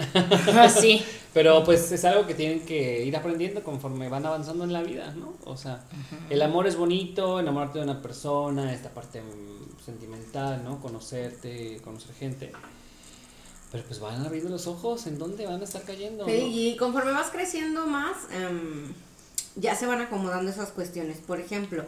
[0.68, 1.02] Sí.
[1.32, 5.14] Pero pues es algo que tienen que ir aprendiendo conforme van avanzando en la vida,
[5.14, 5.34] ¿no?
[5.44, 5.84] O sea,
[6.28, 10.80] el amor es bonito, enamorarte de una persona, esta parte mm, sentimental, ¿no?
[10.80, 12.52] Conocerte, conocer gente.
[13.70, 16.24] Pero pues van abriendo los ojos, ¿en dónde van a estar cayendo?
[16.24, 16.30] no?
[16.30, 18.92] Sí, y conforme vas creciendo más, em,
[19.56, 21.18] ya se van acomodando esas cuestiones.
[21.18, 21.84] Por ejemplo,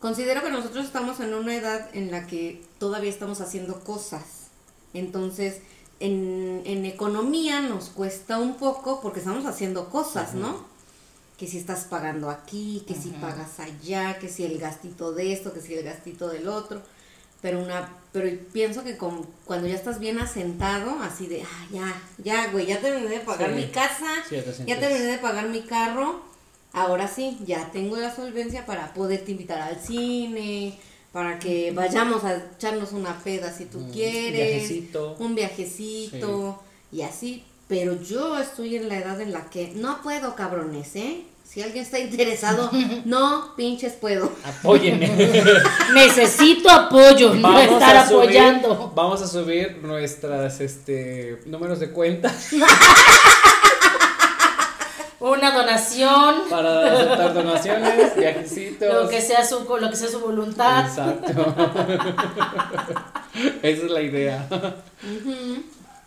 [0.00, 4.48] considero que nosotros estamos en una edad en la que todavía estamos haciendo cosas.
[4.94, 5.60] Entonces,
[6.00, 10.64] en, en economía nos cuesta un poco porque estamos haciendo cosas, ¿no?
[11.36, 15.52] Que si estás pagando aquí, que si pagas allá, que si el gastito de esto,
[15.52, 16.82] que si el gastito del otro.
[17.40, 22.02] Pero una pero pienso que con, cuando ya estás bien asentado, así de, ah, ya,
[22.18, 23.54] ya, güey, ya terminé de pagar Sí.
[23.56, 26.20] mi casa, Sí, ya te ya terminé de pagar mi carro,
[26.72, 30.78] ahora sí, ya tengo la solvencia para poderte invitar al cine,
[31.12, 34.32] para que vayamos a echarnos una peda si tú quieres,
[34.68, 35.16] viajecito.
[35.18, 40.34] un viajecito y así, pero yo estoy en la edad en la que no puedo,
[40.34, 41.22] cabrones, ¿eh?
[41.48, 42.70] Si alguien está interesado,
[43.06, 44.30] no pinches puedo.
[44.44, 45.08] Apóyenme.
[45.94, 48.92] Necesito apoyo, no Vamos estar a subir- apoyando.
[48.94, 52.30] Vamos a subir nuestras este números de cuenta
[55.20, 58.94] Una donación, para aceptar donaciones, viajecitos.
[58.94, 60.86] lo que sea su lo que sea su voluntad.
[60.86, 61.32] Exacto.
[63.62, 64.46] Esa es la idea.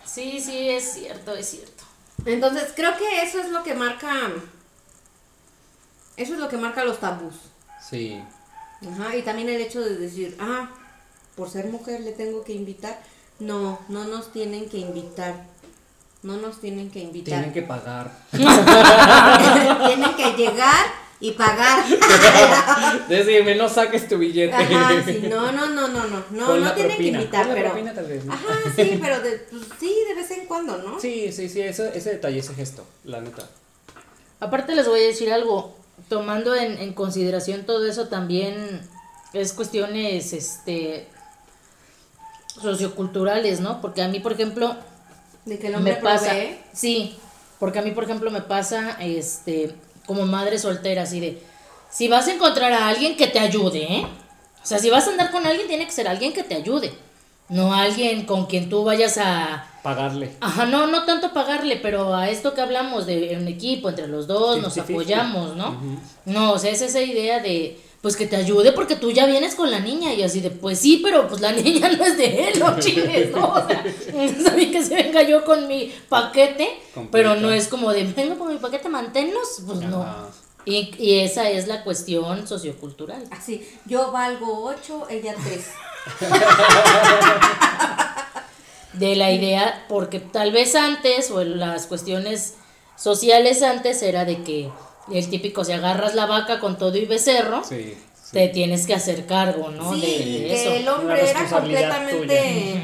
[0.06, 1.84] Sí, sí, es cierto, es cierto.
[2.26, 4.30] Entonces, creo que eso es lo que marca.
[6.15, 7.36] Eso es lo que marca los tabús.
[7.82, 8.21] Sí.
[8.89, 10.69] Ajá, y también el hecho de decir, ah,
[11.36, 13.02] por ser mujer le tengo que invitar.
[13.39, 15.45] No, no nos tienen que invitar.
[16.23, 17.34] No nos tienen que invitar.
[17.39, 18.12] Tienen que pagar.
[18.31, 20.86] Tienen que llegar
[21.19, 21.84] y pagar.
[23.10, 24.53] Decirme, no saques tu billete.
[24.53, 26.23] Ajá, sí, no, no, no, no, no.
[26.31, 27.17] No, no la tienen propina.
[27.17, 27.69] que invitar, Con la pero.
[27.71, 28.34] propina tal vez, ¿no?
[28.34, 30.99] Ajá, sí, pero de, pues, sí, de vez en cuando, ¿no?
[30.99, 33.47] Sí, sí, sí, ese, ese detalle, ese gesto, la neta.
[34.39, 35.75] Aparte les voy a decir algo,
[36.10, 38.81] tomando en, en consideración todo eso también
[39.34, 41.07] es cuestiones este
[42.62, 43.79] socioculturales, ¿no?
[43.81, 44.75] Porque a mí, por ejemplo,
[45.45, 46.58] De que el hombre me pasa, provee.
[46.73, 47.17] sí,
[47.60, 49.75] porque a mí, por ejemplo, me pasa, este,
[50.06, 51.41] como madre soltera, así de,
[51.89, 54.08] si vas a encontrar a alguien que te ayude, ¿eh?
[54.63, 56.93] O sea, si vas a andar con alguien, tiene que ser alguien que te ayude,
[57.49, 60.32] no alguien con quien tú vayas a, Pagarle.
[60.41, 64.27] Ajá, no, no tanto pagarle, pero a esto que hablamos de un equipo entre los
[64.27, 64.82] dos, nos 50-50.
[64.84, 65.75] apoyamos, ¿no?
[66.25, 69.54] No, o sea, es esa idea de, pues que te ayude porque tú ya vienes
[69.54, 72.50] con la niña y así de, pues sí, pero pues la niña no es de
[72.50, 73.54] él, no chingues, ¿no?
[73.54, 73.84] O sea,
[74.24, 77.12] está bien que se venga yo con mi paquete, Completo.
[77.12, 80.06] pero no es como de, venga con mi paquete, manténnos, pues no.
[80.66, 83.24] Y, y esa es la cuestión sociocultural.
[83.32, 85.66] Así, yo valgo 8, ella 3.
[88.94, 92.56] de la idea, porque tal vez antes, o en las cuestiones
[92.98, 94.70] sociales antes, era de que
[95.17, 97.95] el típico, si agarras la vaca con todo y becerro, Sí.
[98.32, 99.93] te tienes que hacer cargo, ¿no?
[99.93, 100.74] Sí, de, y de que eso.
[100.74, 102.82] el hombre era completamente.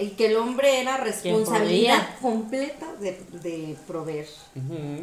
[0.00, 4.26] Y que el hombre era responsabilidad completa de, de proveer.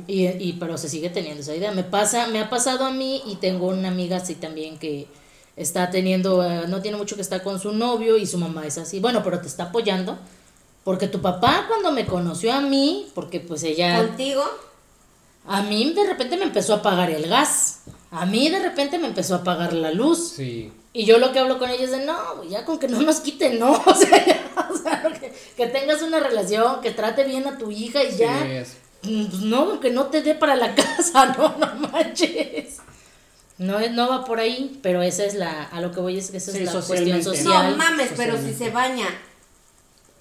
[0.07, 1.71] Y, y pero se sigue teniendo esa idea.
[1.71, 5.07] Me pasa, me ha pasado a mí y tengo una amiga así también que
[5.57, 8.77] está teniendo, eh, no tiene mucho que estar con su novio y su mamá es
[8.77, 8.99] así.
[8.99, 10.17] Bueno, pero te está apoyando.
[10.85, 14.43] Porque tu papá cuando me conoció a mí, porque pues ella, Contigo,
[15.47, 17.81] a mí de repente me empezó a pagar el gas.
[18.11, 20.33] A mí de repente me empezó a pagar la luz.
[20.35, 20.71] Sí.
[20.93, 23.19] Y yo lo que hablo con ella es de, no, ya con que no nos
[23.19, 23.73] quiten, no.
[23.85, 27.71] O sea, ya, o sea, que, que tengas una relación, que trate bien a tu
[27.71, 28.45] hija y ya.
[28.45, 32.77] Es- Mm, Pues no, que no te dé para la casa, no, no manches.
[33.59, 36.37] No, no va por ahí, pero esa es la, a lo que voy es que
[36.37, 37.69] esa Sí, es la cuestión social.
[37.71, 39.05] no mames, pero si se baña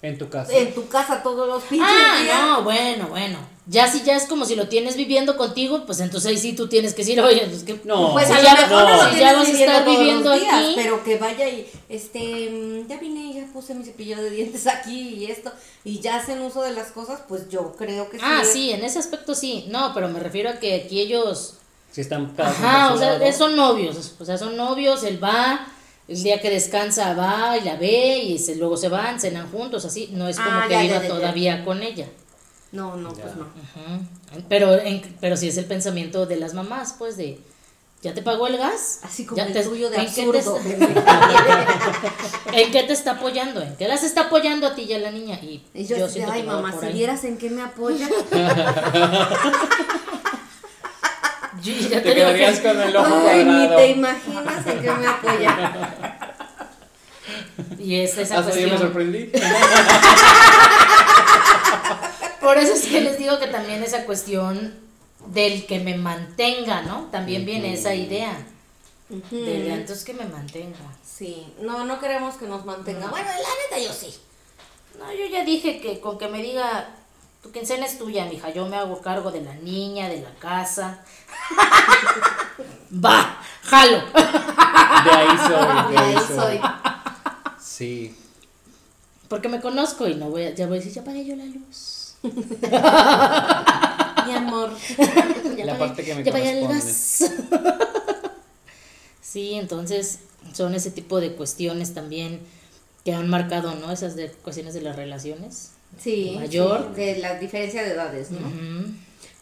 [0.03, 0.53] En tu casa.
[0.53, 2.41] en tu casa todos los pinches Ah, días.
[2.41, 3.39] no, bueno, bueno.
[3.67, 6.67] Ya si ya es como si lo tienes viviendo contigo, pues entonces ahí sí tú
[6.67, 7.81] tienes que decir, oye, pues que...
[7.83, 10.31] No, Pues Si a lo mejor no, no, lo si ya vas a estar viviendo
[10.33, 10.73] días, aquí.
[10.75, 14.99] pero que vaya y este ya vine y ya puse mi cepillo de dientes aquí
[15.15, 15.51] y esto
[15.83, 18.83] y ya hacen uso de las cosas, pues yo creo que Ah, es- sí, en
[18.83, 19.65] ese aspecto sí.
[19.69, 21.55] No, pero me refiero a que aquí ellos...
[21.91, 25.65] Si están Ajá, o sea, son novios, o sea, son novios, él va,
[26.07, 29.85] el día que descansa va y la ve y se, luego se van, cenan juntos,
[29.85, 31.15] así, no es como Ah, que ya, viva ya, ya, ya.
[31.15, 32.05] todavía con ella.
[32.75, 33.23] No, no, Ya.
[33.23, 33.45] pues no.
[34.49, 37.39] Pero, en, pero sí es el pensamiento de las mamás, pues de,
[38.01, 38.99] ¿ya te pagó el gas?
[39.03, 40.57] Así como ¿Ya el te- tuyo de ¿en qué te absurdo.
[40.57, 40.81] está-
[42.53, 43.61] ¿En qué te está apoyando?
[43.61, 45.39] ¿En qué las está apoyando a ti y a la niña?
[45.41, 46.93] Y, Y yo, yo siento ay que mamá, por si ahí.
[46.93, 48.07] vieras en qué me apoya.
[51.63, 55.07] Yo ya Te quedarías que- con el ojo ay, ni te imaginas en qué me
[55.07, 55.71] apoya.
[57.79, 58.77] Y es esa Hasta yo me cuestión.
[58.79, 59.31] sorprendí.
[62.45, 64.75] Por eso es que les digo que también esa cuestión
[65.25, 67.05] del que me mantenga, ¿no?
[67.11, 68.37] También viene esa idea.
[69.09, 70.77] Del entonces que me mantenga.
[71.03, 73.07] Sí, no, no queremos que nos mantenga.
[73.07, 74.13] Bueno, la neta yo sí.
[74.99, 76.87] No, yo ya dije que con que me diga,
[77.41, 81.03] tu quincena es tuya, mija, yo me hago cargo de la niña, de la casa.
[83.05, 84.03] Va, jalo.
[84.05, 86.35] De ahí soy, de ahí ahí soy.
[86.35, 86.61] soy.
[87.59, 88.15] Sí.
[89.29, 91.45] Porque me conozco y no voy a, ya voy a decir, ya pagué yo la
[91.45, 91.94] luz.
[94.25, 94.71] Mi amor.
[95.57, 97.59] Ya La pagué- parte que me ya pagué el corresponde.
[97.59, 97.91] gas.
[99.21, 100.19] sí, entonces
[100.53, 102.39] son ese tipo de cuestiones también
[103.03, 103.91] que han marcado, ¿no?
[103.91, 105.71] Esas de cuestiones de las relaciones.
[105.99, 106.91] Sí, Mayor.
[106.95, 108.39] sí, de la diferencia de edades, ¿no?
[108.39, 108.91] Ujú.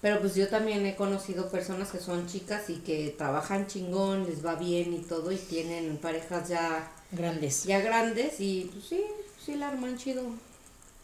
[0.02, 4.46] Pero pues yo también he conocido personas que son chicas y que trabajan chingón, les
[4.46, 7.64] va bien y todo y tienen parejas ya, Grandes.
[7.64, 9.02] ya grandes y pues sí,
[9.46, 10.24] sí la arman chido.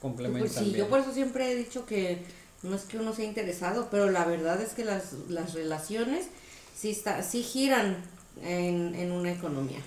[0.02, 0.78] Complementan Pues sí, bien.
[0.78, 2.24] yo por eso siempre he dicho que
[2.64, 6.28] no es que uno sea interesado, pero la verdad es que las, las relaciones
[6.78, 7.98] sí, está, sí giran
[8.44, 9.80] en, en una economía.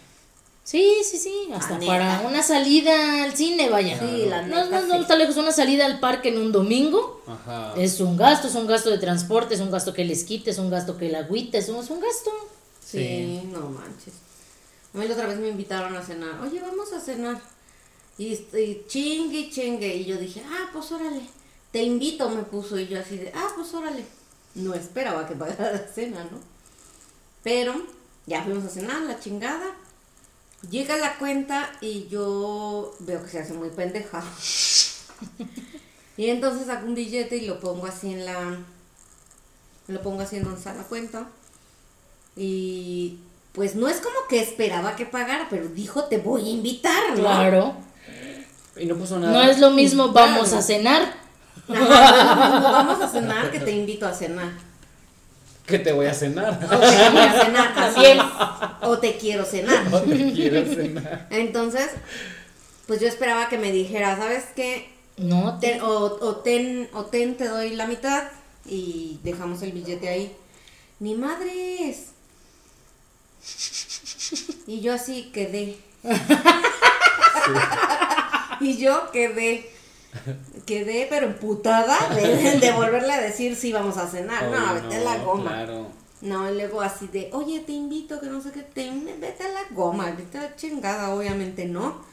[0.64, 2.28] Sí, sí, sí, hasta La para neta.
[2.28, 3.98] una salida al cine, vaya.
[3.98, 5.00] Sí, la no, neta, no, no sí.
[5.02, 7.20] está lejos, una salida al parque en un domingo.
[7.26, 7.74] Ajá.
[7.76, 10.58] Es un gasto, es un gasto de transporte, es un gasto que les quite, es
[10.58, 12.30] un gasto que la agüite, es un, es un gasto.
[12.80, 13.48] Sí, Sí.
[13.50, 14.14] no manches.
[14.94, 16.40] A mí la otra vez me invitaron a cenar.
[16.40, 17.40] Oye, vamos a cenar.
[18.18, 19.96] Y, y chingue chingue.
[19.96, 21.22] Y yo dije, ah, pues órale.
[21.70, 22.78] Te invito, me puso.
[22.78, 24.04] Y yo así de, ah, pues órale.
[24.54, 26.38] No esperaba que pagara la cena, ¿no?
[27.42, 27.74] Pero
[28.26, 29.74] ya fuimos a cenar, la chingada.
[30.70, 34.22] Llega la cuenta y yo veo que se hace muy pendeja.
[36.16, 38.58] y entonces saco un billete y lo pongo así en la.
[39.88, 41.28] Lo pongo así en donde está la cuenta.
[42.36, 43.18] Y
[43.52, 47.16] pues no es como que esperaba que pagara, pero dijo te voy a invitar, ¿no?
[47.16, 47.76] Claro.
[48.76, 49.32] Y no puso nada.
[49.32, 50.32] No es lo mismo Claro.
[50.32, 51.14] vamos a cenar.
[51.68, 54.50] Ajá, no vamos a cenar que te invito a cenar.
[55.66, 56.58] Que te voy a cenar.
[56.64, 58.18] O te voy a cenar También.
[58.82, 59.84] O te quiero cenar.
[59.90, 61.26] No te quiero cenar.
[61.30, 61.90] Entonces,
[62.86, 64.90] pues yo esperaba que me dijera, ¿sabes qué?
[65.18, 65.88] No, te- Ten- o,
[66.20, 68.24] o ten, o ten, te doy la mitad
[68.66, 70.34] y dejamos el billete ahí.
[70.98, 72.06] Ni madres.
[74.66, 75.76] Y yo así quedé.
[78.62, 79.70] y yo quedé.
[80.66, 84.44] Quedé, pero emputada de, de volverle a decir si vamos a cenar.
[84.44, 85.50] no, vete a la goma.
[85.50, 85.86] Claro.
[86.20, 89.48] No, y luego así de, oye, te invito, que no sé qué, te, vete a
[89.48, 92.04] la goma, vete a la chingada, obviamente no.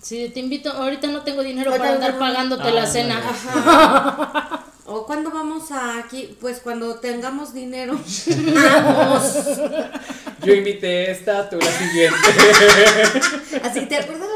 [0.00, 3.18] si te invito, ahorita no tengo dinero para no andar pagándote Ah, la no, cena.
[3.18, 4.62] Ajá.
[4.88, 7.98] O cuando vamos a aquí, pues cuando tengamos dinero.
[8.54, 9.34] Vamos.
[10.44, 12.16] Yo invité esta, tú la siguiente.
[13.64, 14.28] Así, ¿te acuerdas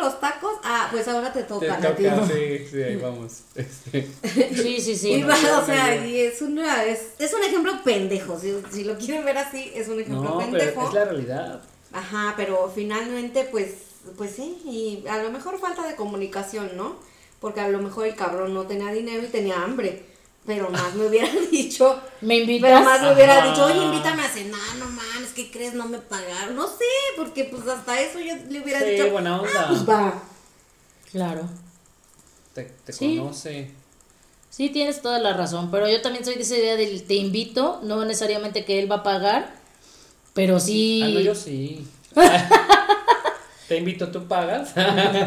[0.00, 0.54] los tacos?
[0.64, 1.78] Ah, pues ahora te Te toca,
[2.26, 3.40] sí, sí, ahí vamos.
[3.54, 4.08] Este,
[4.54, 5.12] Sí, sí, sí.
[5.12, 8.84] Y va, no, o sea, y es una, es, es un ejemplo pendejo, si, si
[8.84, 10.72] lo quieren ver así, es un ejemplo no, pendejo.
[10.74, 11.62] pero es la realidad.
[11.92, 13.70] Ajá, pero finalmente, pues,
[14.16, 16.96] pues sí, y a lo mejor falta de comunicación, ¿no?
[17.40, 20.04] Porque a lo mejor el cabrón no tenía dinero y tenía hambre.
[20.46, 22.70] Pero más me hubiera dicho, ¿Me invitas?
[22.70, 23.50] pero más me hubiera Ajá.
[23.50, 25.74] dicho, oye, invítame a cenar, no mames, ¿qué crees?
[25.74, 26.54] No me pagaron.
[26.56, 26.84] No sé,
[27.16, 29.50] porque pues hasta eso yo le hubiera Sí, dicho, buena onda.
[29.58, 30.22] ah, pues va.
[31.10, 31.42] Claro.
[32.54, 33.16] Te, te Sí.
[33.18, 33.70] conoce.
[34.50, 37.80] Sí, tienes toda la razón, pero yo también soy de esa idea del te invito,
[37.84, 39.54] no necesariamente que él va a pagar,
[40.34, 41.86] pero sí, Ah, no, yo sí.
[43.68, 44.72] Te invito, tú pagas.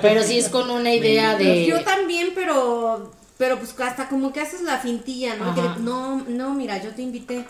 [0.02, 1.66] pero sí es con una idea de...
[1.66, 5.56] Yo también, pero, pero pues hasta como que haces la fintilla, ¿no?
[5.56, 7.46] Que, no, no, mira, yo te invité.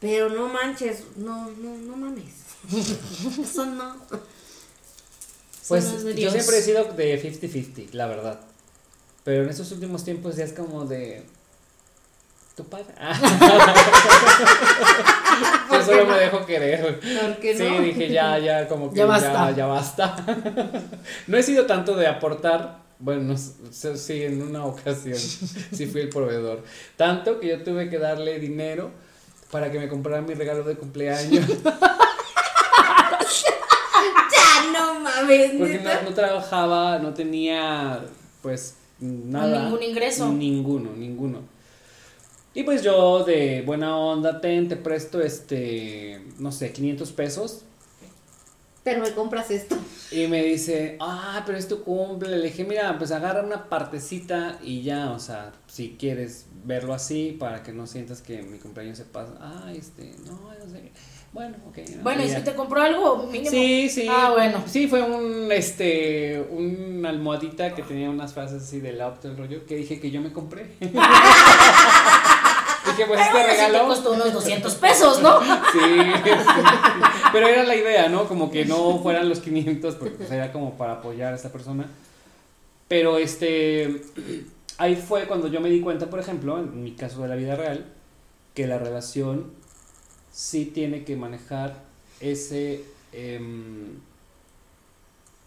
[0.00, 2.34] Pero no manches, no, no, no mames.
[3.42, 3.96] Eso no.
[5.68, 8.40] Pues yo siempre he sido de 50-50, la verdad.
[9.24, 11.24] Pero en estos últimos tiempos ya es como de.
[12.56, 12.86] ¿Tú pagas?
[15.70, 16.98] yo solo me dejo querer.
[17.00, 17.80] ¿Por qué Sí, no?
[17.82, 19.50] dije ya, ya, como que Ya basta.
[19.50, 20.16] ya, ya basta.
[21.26, 22.86] no he sido tanto de aportar.
[23.00, 26.64] Bueno, sí, en una ocasión sí fui el proveedor.
[26.96, 28.90] Tanto que yo tuve que darle dinero
[29.50, 31.46] para que me comprara mi regalo de cumpleaños.
[34.30, 38.04] Ya no mames, Porque no, no trabajaba, no tenía
[38.42, 39.64] pues nada.
[39.64, 40.28] Ningún ingreso.
[40.32, 41.40] Ninguno, ninguno.
[42.54, 47.64] Y pues yo de buena onda, ten, te presto este, no sé, 500 pesos.
[48.88, 49.76] Pero me compras esto.
[50.10, 52.36] Y me dice, ah, pero es tu cumple.
[52.36, 57.36] Le dije, mira, pues agarra una partecita y ya, o sea, si quieres verlo así
[57.38, 59.32] para que no sientas que mi cumpleaños se pasa.
[59.40, 60.92] Ah, este, no, no sé.
[61.32, 61.78] Bueno, ok.
[62.02, 62.38] Bueno, ¿y ya.
[62.38, 63.50] si te compró algo mínimo?
[63.50, 64.06] Sí, sí.
[64.08, 64.64] Ah, bueno.
[64.66, 69.66] Sí, fue un, este, una almohadita que tenía unas frases así del auto, el rollo,
[69.66, 70.70] que dije que yo me compré.
[72.98, 73.88] dije, pues este Bueno, sí te regalo.
[73.88, 75.40] costó unos 200 pesos, ¿no?
[75.72, 76.30] Sí, sí.
[77.32, 78.26] Pero era la idea, ¿no?
[78.26, 81.86] Como que no fueran los 500, porque pues era como para apoyar a esa persona.
[82.88, 84.02] Pero este,
[84.78, 87.54] ahí fue cuando yo me di cuenta, por ejemplo, en mi caso de la vida
[87.54, 87.84] real,
[88.54, 89.52] que la relación
[90.32, 91.76] sí tiene que manejar
[92.20, 92.82] ese,
[93.12, 93.98] em,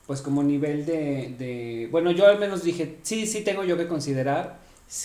[0.05, 3.87] pues como nivel de, de, bueno, yo al menos dije, sí, sí tengo yo que
[3.87, 4.60] considerar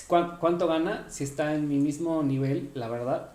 [0.07, 3.30] cuánto gana, si está en mi mismo nivel, la verdad,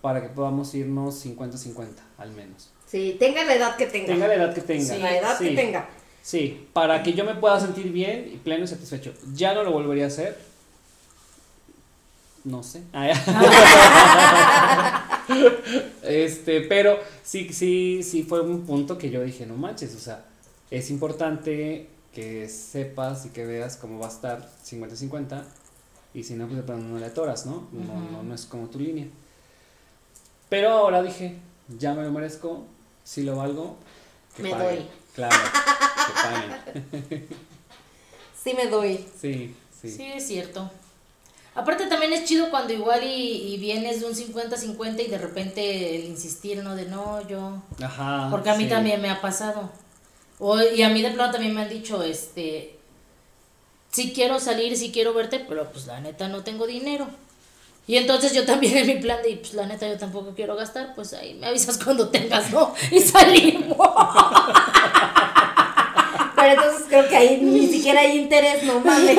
[0.00, 1.86] para que podamos irnos 50-50
[2.18, 2.70] al menos.
[2.86, 4.06] Sí, tenga la edad que tenga.
[4.06, 4.84] Tenga la edad que tenga.
[4.94, 5.48] Sí, la edad Sí.
[5.48, 5.88] que tenga.
[6.22, 9.12] Sí, para que yo me pueda sentir bien y pleno y satisfecho.
[9.34, 10.38] Ya no lo volvería a hacer.
[12.44, 12.82] No sé.
[16.02, 20.24] Este, pero sí, sí, sí fue un punto que yo dije, no manches, o sea,
[20.70, 25.42] es importante que sepas y que veas cómo va a estar 50-50
[26.16, 27.68] y si no, pues de plano no le atoras, ¿no?
[27.72, 29.06] No, no, no es como tu línea.
[30.48, 31.36] Pero ahora dije,
[31.78, 32.64] ya me lo merezco,
[33.04, 33.76] si lo valgo,
[34.34, 34.76] que Me paguen.
[34.76, 34.86] doy.
[35.14, 35.36] Claro,
[36.06, 37.28] que paguen.
[38.42, 39.04] Sí me doy.
[39.20, 39.90] Sí, sí.
[39.90, 40.70] Sí, es cierto.
[41.54, 45.96] Aparte también es chido cuando igual y, y vienes de un 50-50 y de repente
[45.96, 46.76] el insistir, ¿no?
[46.76, 47.60] De no, yo...
[47.82, 48.28] Ajá.
[48.30, 48.70] Porque a mí sí.
[48.70, 49.68] también me ha pasado.
[50.38, 52.75] O, y a mí de plano también me han dicho, este,
[53.96, 57.06] sí quiero salir, sí quiero verte, pero pues la neta no tengo dinero.
[57.86, 60.94] Y entonces yo también en mi plan de, pues la neta yo tampoco quiero gastar,
[60.94, 62.74] pues ahí me avisas cuando tengas, ¿no?
[62.90, 63.78] Y salimos.
[66.36, 69.18] Pero entonces creo que ahí ni siquiera hay interés, no mames.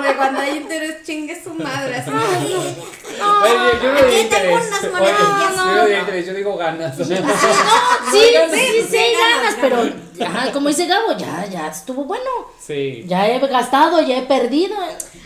[0.00, 1.96] Porque cuando hay interés, chingue su madre.
[1.96, 3.40] Así, no.
[3.40, 4.72] Bueno, yo, yo no aquí digo tengo interés.
[4.82, 6.96] Oye, monedas, yo no digo interés, yo digo ganas.
[6.96, 12.04] Sí, sí, ganas, sí, sí, ganas, ganas, pero, ajá, como dice Gabo, ya, ya estuvo
[12.04, 12.30] bueno.
[12.58, 13.04] Sí.
[13.06, 14.76] Ya he gastado, ya he perdido.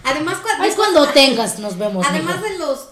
[0.05, 2.07] Además, cuando, Ahí es cuando tengas, nos vemos.
[2.07, 2.89] Además de los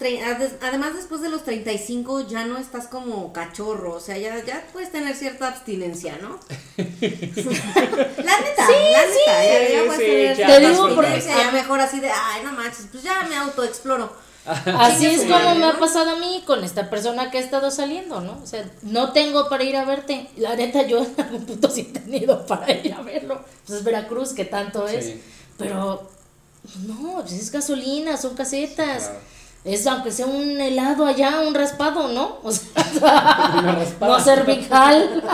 [0.61, 4.91] además después de los 35 ya no estás como cachorro, o sea, ya, ya puedes
[4.91, 6.39] tener cierta abstinencia, ¿no?
[6.77, 7.03] la neta,
[8.23, 8.67] la neta,
[9.25, 12.51] ya, ya Sí, puedes sí, tener ya cierta abstinencia, ya mejor así de, ay, no
[12.53, 14.11] manches, pues ya me autoexploro.
[14.45, 18.19] Así es como me ha pasado a mí con esta persona que ha estado saliendo,
[18.19, 18.41] ¿no?
[18.43, 20.29] O sea, no tengo para ir a verte.
[20.35, 23.41] La neta, yo en algún punto sí he tenido para ir a verlo.
[23.65, 25.05] Pues es Veracruz, que tanto es.
[25.05, 25.23] Sí.
[25.57, 26.09] Pero,
[26.85, 29.03] no, pues es gasolina, son casetas.
[29.03, 29.32] Claro.
[29.65, 32.39] Es aunque sea un helado allá, un raspado, ¿no?
[32.43, 35.23] O sea, no cervical.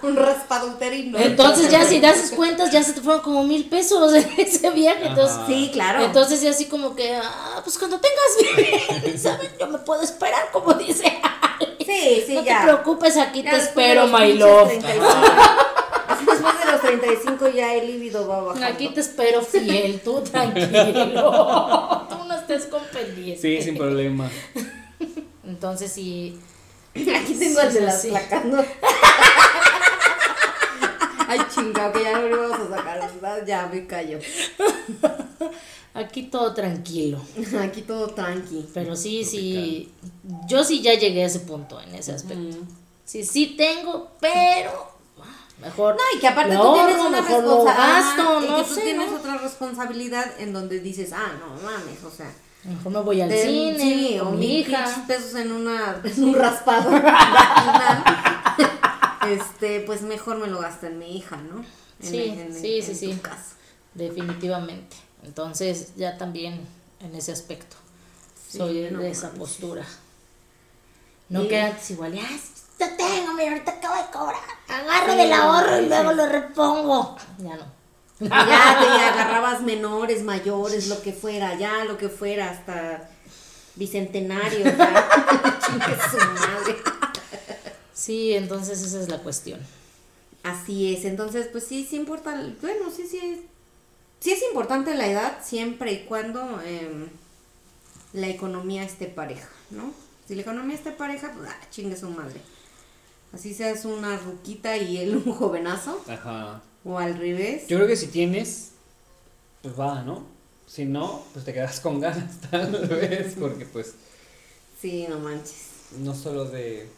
[0.00, 1.18] Un raspado uterino.
[1.18, 5.08] Entonces ya si das cuentas, ya se te fueron como mil pesos en ese viaje.
[5.08, 5.46] Entonces, Ajá.
[5.48, 6.04] Sí, claro.
[6.04, 9.50] Entonces ya así como que, ah, pues cuando tengas bien, ¿saben?
[9.58, 11.20] Yo me puedo esperar, como dice.
[11.84, 12.60] sí, sí, no ya.
[12.60, 14.70] te preocupes, aquí Ya te espero, my love.
[16.38, 18.66] 35, Después de 35 ya el líbido va bajando.
[18.66, 22.06] Aquí te espero fiel, tú tranquilo.
[22.10, 23.40] tú no estés con pendiente.
[23.40, 24.30] Sí, sin problema.
[25.44, 26.38] Entonces sí.
[26.94, 28.08] Aquí tengo el de las sí.
[28.08, 28.64] placas, ¿no?
[31.28, 33.46] Ay, chingado, que ya no lo vamos a sacar, ¿verdad?
[33.46, 34.18] Ya me callo.
[35.94, 37.20] Aquí todo tranquilo.
[37.60, 38.66] Aquí todo tranqui.
[38.72, 39.92] Pero sí, sí.
[40.46, 42.56] Yo sí ya llegué a ese punto en ese aspecto.
[43.04, 44.97] Sí, sí tengo, pero.
[45.60, 45.96] Mejor.
[45.96, 47.76] No, y que aparte tú tienes ahorro, una responsabilidad.
[47.76, 49.16] gasto, y no que tú sé, tienes ¿no?
[49.16, 52.30] otra responsabilidad en donde dices, ah, no mames, o sea.
[52.64, 55.04] Mejor me voy al de- cine sí, o mil hija.
[55.06, 56.90] pesos en, una, en un raspado
[59.28, 61.58] este, pues mejor me lo gasto en mi hija, ¿no?
[61.60, 61.66] En-
[62.10, 63.18] Sí, en- en- sí, sí, sí.
[63.22, 63.54] caso.
[63.94, 64.96] Definitivamente.
[65.24, 66.60] Entonces, ya también
[67.00, 67.76] en ese aspecto.
[68.48, 69.84] Sí, soy no de esa postura.
[71.28, 71.48] No Sí.
[71.48, 72.18] que antes igual,
[72.78, 74.40] Yo tengo, mira, ahorita acabo de cobrar.
[74.68, 77.16] Agarro del ahorro y luego lo repongo.
[77.38, 77.78] ya no.
[78.20, 83.08] Ya te agarrabas menores, mayores, lo que fuera, ya lo que fuera, hasta
[83.76, 85.58] bicentenario, ya.
[85.64, 86.76] Chingue su madre.
[87.92, 89.60] Sí, entonces esa es la cuestión.
[90.42, 92.30] Así es, entonces pues sí, sí importa,
[92.62, 93.44] bueno, sí, sí,
[94.20, 97.08] sí es importante la edad siempre y cuando em,
[98.12, 99.92] la economía esté pareja, ¿no?
[100.26, 102.40] Si la economía esté pareja, pues ah, chingue su madre.
[103.32, 106.62] Así seas una ruquita y él un jovenazo, Ajá.
[106.84, 107.66] o al revés.
[107.68, 108.70] Yo creo que si tienes,
[109.62, 110.24] pues va, ¿no?
[110.66, 113.94] Si no, pues te quedas con ganas tal vez, porque pues
[114.80, 115.66] Sí, no manches.
[115.98, 116.88] no solo de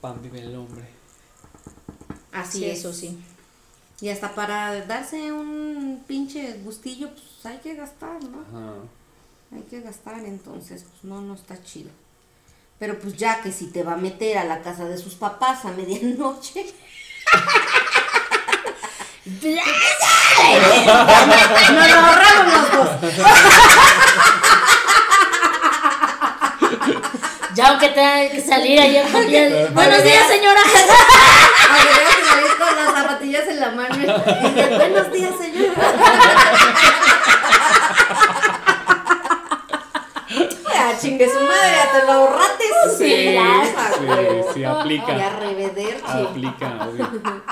[0.00, 0.84] pan vive el hombre.
[2.32, 2.78] Así Sí, es.
[2.80, 3.18] eso sí.
[4.00, 8.40] Y hasta para darse un pinche gustillo, pues hay que gastar, ¿no?
[8.40, 8.74] Ajá.
[9.52, 11.88] Hay que gastar, entonces, pues no, no está chido.
[12.78, 15.64] Pero pues ya que si te va a meter a la casa de sus papás
[15.64, 16.66] a medianoche.
[21.72, 22.88] Nos lo ahorramos los dos.
[27.56, 29.72] Ya aunque tenga que salir ayer también.
[29.72, 30.60] Buenos días, señora.
[30.62, 30.78] Que
[32.28, 33.94] salir con las zapatillas en la mano.
[33.94, 35.72] Y dices, buenos días, señora.
[40.74, 42.35] Ya chingue su madre, ya te lo ahorraste.
[42.88, 45.26] Sí, sí, sí, Y aplica.
[45.26, 46.02] arrevederche.
[46.06, 47.42] Aplica, obvio.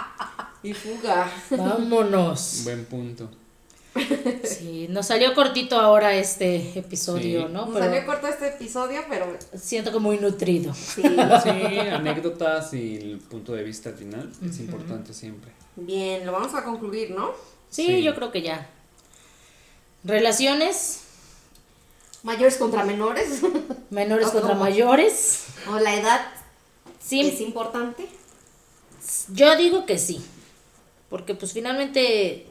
[0.62, 1.30] Y fuga.
[1.50, 2.62] Vámonos.
[2.64, 3.30] Buen punto.
[4.42, 7.52] Sí, nos salió cortito ahora este episodio, Sí.
[7.52, 7.66] ¿no?
[7.66, 9.26] Nos Pero salió corto este episodio, pero
[9.56, 10.74] siento que muy nutrido.
[10.74, 11.02] sí.
[11.02, 15.52] Sí, anécdotas y el punto de vista al final es importante siempre.
[15.76, 17.32] Bien, lo vamos a concluir, ¿no?
[17.70, 18.02] Sí, Sí.
[18.02, 18.68] yo creo que ya.
[20.02, 21.03] Relaciones,
[22.24, 23.40] Mayores contra menores.
[23.90, 24.60] menores ¿O contra cómo?
[24.64, 25.44] mayores.
[25.70, 26.20] o la edad
[26.98, 28.08] Sí, es importante.
[29.32, 30.24] yo digo que sí.
[31.10, 32.46] Porque pues finalmente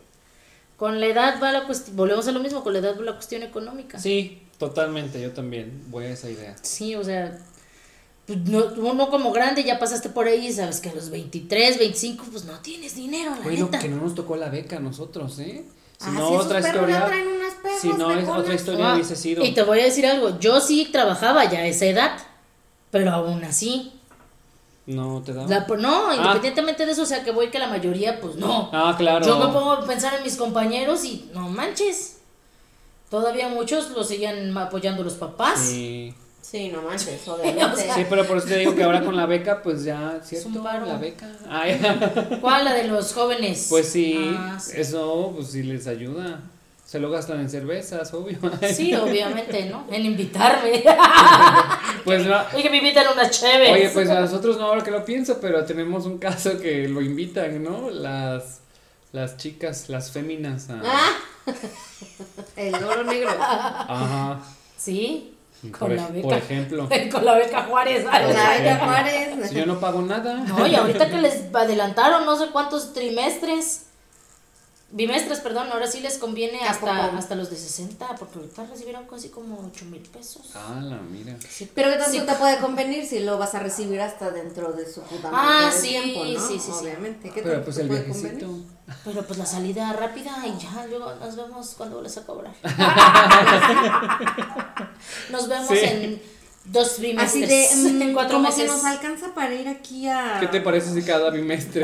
[0.78, 3.14] con la edad va la cuestión, volvemos a lo mismo, con la edad va la
[3.16, 4.00] cuestión económica.
[4.00, 6.56] Sí, totalmente, yo también voy a esa idea.
[6.62, 7.38] Sí, o sea,
[8.28, 11.80] pues, no, uno como grande ya pasaste por ahí y sabes que a los 23,
[11.80, 13.80] 25, pues no tienes dinero, la Bueno, neta.
[13.80, 15.64] que no nos tocó la beca a nosotros, ¿eh?
[16.04, 17.06] Si Ah, no, si otra historia.
[17.06, 19.44] traen unas perros Si no, es otra historia Ah, hubiese sido.
[19.44, 22.18] Y te voy a decir algo, yo sí trabajaba ya a esa edad,
[22.92, 23.94] pero aún así,
[24.86, 25.48] No te da.
[25.48, 28.70] la- no, independientemente de eso, o sea, que voy que la mayoría, pues no.
[28.74, 29.26] Ah, claro.
[29.26, 32.18] Yo me pongo a pensar en mis compañeros y no manches.
[33.10, 35.60] Todavía muchos lo siguen apoyando los papás.
[35.60, 36.14] Sí.
[36.54, 37.82] Sí, no manches, O obviamente.
[37.82, 40.50] sea, Sí, pero por eso te digo que ahora con la beca, pues ya, ¿cierto?
[40.50, 40.86] un paro.
[40.86, 41.28] La beca.
[42.42, 42.66] ¿Cuál?
[42.66, 43.66] La de los jóvenes.
[43.72, 44.74] Pues sí, Ah, sí.
[44.76, 46.42] eso pues sí les ayuda.
[46.86, 48.38] Se lo gastan en cervezas, obvio.
[48.72, 49.88] Sí, obviamente, ¿no?
[49.90, 50.84] En invitarme.
[52.06, 52.38] Pues no.
[52.54, 53.72] Oye, que me invitan unas chéves.
[53.72, 57.02] Oye, pues a nosotros no ahora que lo pienso, pero tenemos un caso que lo
[57.02, 57.90] invitan, ¿no?
[57.90, 58.60] Las
[59.12, 61.14] las chicas, las féminas a Ah,
[62.58, 63.30] el oro negro.
[63.40, 64.40] Ajá.
[64.78, 65.33] Sí,
[65.72, 66.28] Por, con la ej- beca.
[66.28, 66.90] por ejemplo.
[67.12, 68.04] Con la beca Juárez.
[68.06, 69.50] La Beca Juárez.
[69.50, 70.36] Si yo no pago nada.
[70.36, 73.88] No, y ahorita que les adelantaron no sé cuántos trimestres,
[74.96, 79.06] bimestres, perdón, ahora sí les conviene ¿A hasta, hasta los de 60, porque ahorita recibieron
[79.08, 80.52] casi como 8 mil pesos.
[80.56, 81.36] Ah, la mira.
[81.50, 81.70] Sí.
[81.74, 82.22] Pero que tanto Sí.
[82.26, 85.90] te puede convenir si lo vas a recibir hasta dentro de su puta Ah, sí,
[85.90, 86.40] tiempo, ¿no?
[86.48, 86.72] sí, sí, sí.
[86.72, 87.32] Obviamente.
[87.32, 88.46] ¿Qué Pero pues te el puede viajecito.
[88.46, 88.74] convenir?
[89.06, 92.54] Pero pues la salida rápida y ya, luego nos vemos cuando vuelvas a cobrar.
[95.32, 95.80] nos vemos Sí.
[95.82, 96.22] en
[96.66, 98.64] dos Así trimestres, de, mm, en cuatro como meses.
[98.64, 100.38] que nos alcanza para ir aquí a...
[100.40, 101.82] ¿Qué te parece si cada bimestre?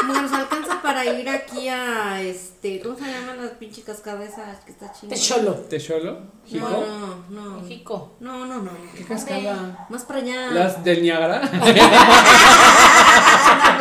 [0.00, 4.24] Como que nos alcanza para ir aquí a, este, ¿cómo se llama la pinche cascada
[4.24, 5.20] esa que está chingada?
[5.20, 5.52] Techolo.
[5.68, 6.18] ¿Techolo?
[6.46, 6.68] ¿Jico?
[6.68, 7.60] No, no, no.
[7.60, 8.16] México.
[8.20, 8.70] No, no, no.
[8.96, 9.86] ¿Qué cascada?
[9.90, 10.50] Más para allá.
[10.52, 11.40] ¿Las del Niágara?
[11.52, 11.64] No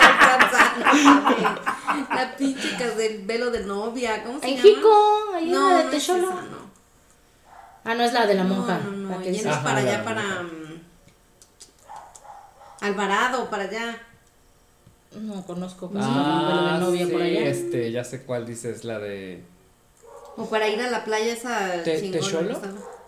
[0.06, 1.60] alcanza, no mames.
[2.10, 4.70] La pinche del velo de novia, ¿cómo se En llama?
[4.70, 4.94] Jico,
[5.36, 6.28] ahí no, en la de no es Techolo.
[6.28, 6.69] esa, no.
[7.84, 8.78] Ah, no es la de la No, monja.
[8.80, 9.52] No, no, la que yendo dices.
[9.52, 10.82] Ajá, para allá, para mm,
[12.82, 13.98] Alvarado, para allá.
[15.20, 15.90] No conozco.
[15.90, 17.40] pues, velo de novia sí, por allá.
[17.42, 19.44] este, ya sé cuál dices, la de...
[20.38, 22.58] O para ir a la playa esa ¿Te- chingona.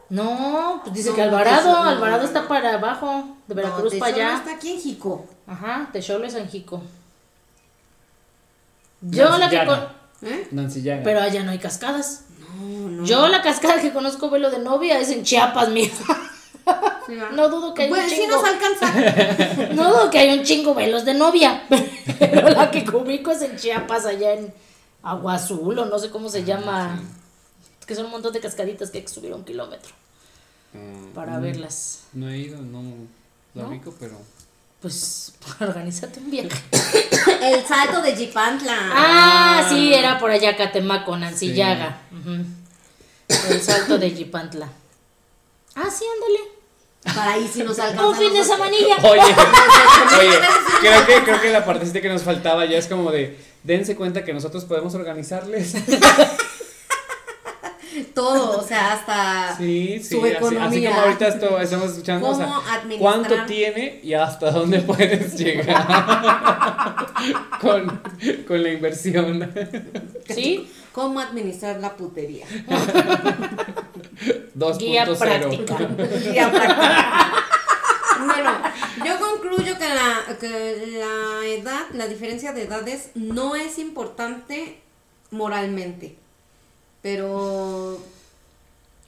[0.09, 2.47] No, pues dice No, que Alvarado, no, Alvarado no, está no.
[2.49, 4.36] para abajo, de Veracruz no, para allá.
[4.36, 5.26] está aquí en Jico.
[5.47, 6.82] Ajá, Techolo es Anjico.
[9.01, 9.80] Yo Nancy la que con...
[10.30, 10.47] ¿Eh?
[11.03, 12.26] Pero allá no hay cascadas.
[12.62, 13.05] No, no.
[13.05, 16.18] Yo la cascada que conozco velo de novia es en Chiapas, mija.
[17.07, 17.18] Sí.
[17.34, 18.36] No dudo que hay Pues un sí chingo.
[18.36, 19.74] nos alcanza.
[19.74, 21.64] No dudo que hay un chingo velos de novia.
[22.20, 24.53] Pero la que ubico es en Chiapas, allá en
[25.03, 26.99] Agua Azul, o no sé cómo se llama.
[27.88, 29.91] Que son un montón de cascaditas que hay que subir un kilómetro
[30.74, 32.03] Mm, para verlas.
[32.14, 32.82] No he ido, no
[33.55, 33.68] lo ¿No?
[33.68, 34.14] ubico, pero...
[34.82, 36.50] Pues organízate un viaje.
[37.42, 38.78] El salto de Jipantla.
[38.94, 41.62] Ah, sí, era por allá Catemaco, Nancy Sí.
[43.50, 44.68] El salto de Yipantla.
[45.76, 46.62] Ah, sí, ándale.
[47.04, 48.08] Para ahí sí nos alcanza.
[48.08, 48.98] Un fin de semanilla.
[49.04, 49.22] Oye,
[50.20, 50.40] oye,
[50.82, 54.24] creo que, creo que la partecita que nos faltaba ya es como de, dense cuenta
[54.24, 55.74] que nosotros podemos organizarles.
[58.14, 60.68] Todo, o sea, hasta Sí, sí, su así, economía.
[60.68, 62.99] así como ahorita esto, estamos escuchando, o sea, ¿Cómo administrar?
[62.99, 65.86] cuánto tiene y hasta dónde puedes llegar
[67.62, 68.02] con,
[68.47, 69.52] con la inversión.
[70.28, 72.45] Sí, ¿Cómo administrar la putería?
[74.58, 74.78] 2.0.
[74.78, 75.78] guía práctica.
[76.34, 77.34] Ya, práctica.
[78.26, 78.52] bueno,
[79.06, 80.49] yo concluyo que la, que
[80.99, 84.80] la edad, la diferencia de edades no es importante
[85.32, 86.18] moralmente,
[87.02, 87.99] pero,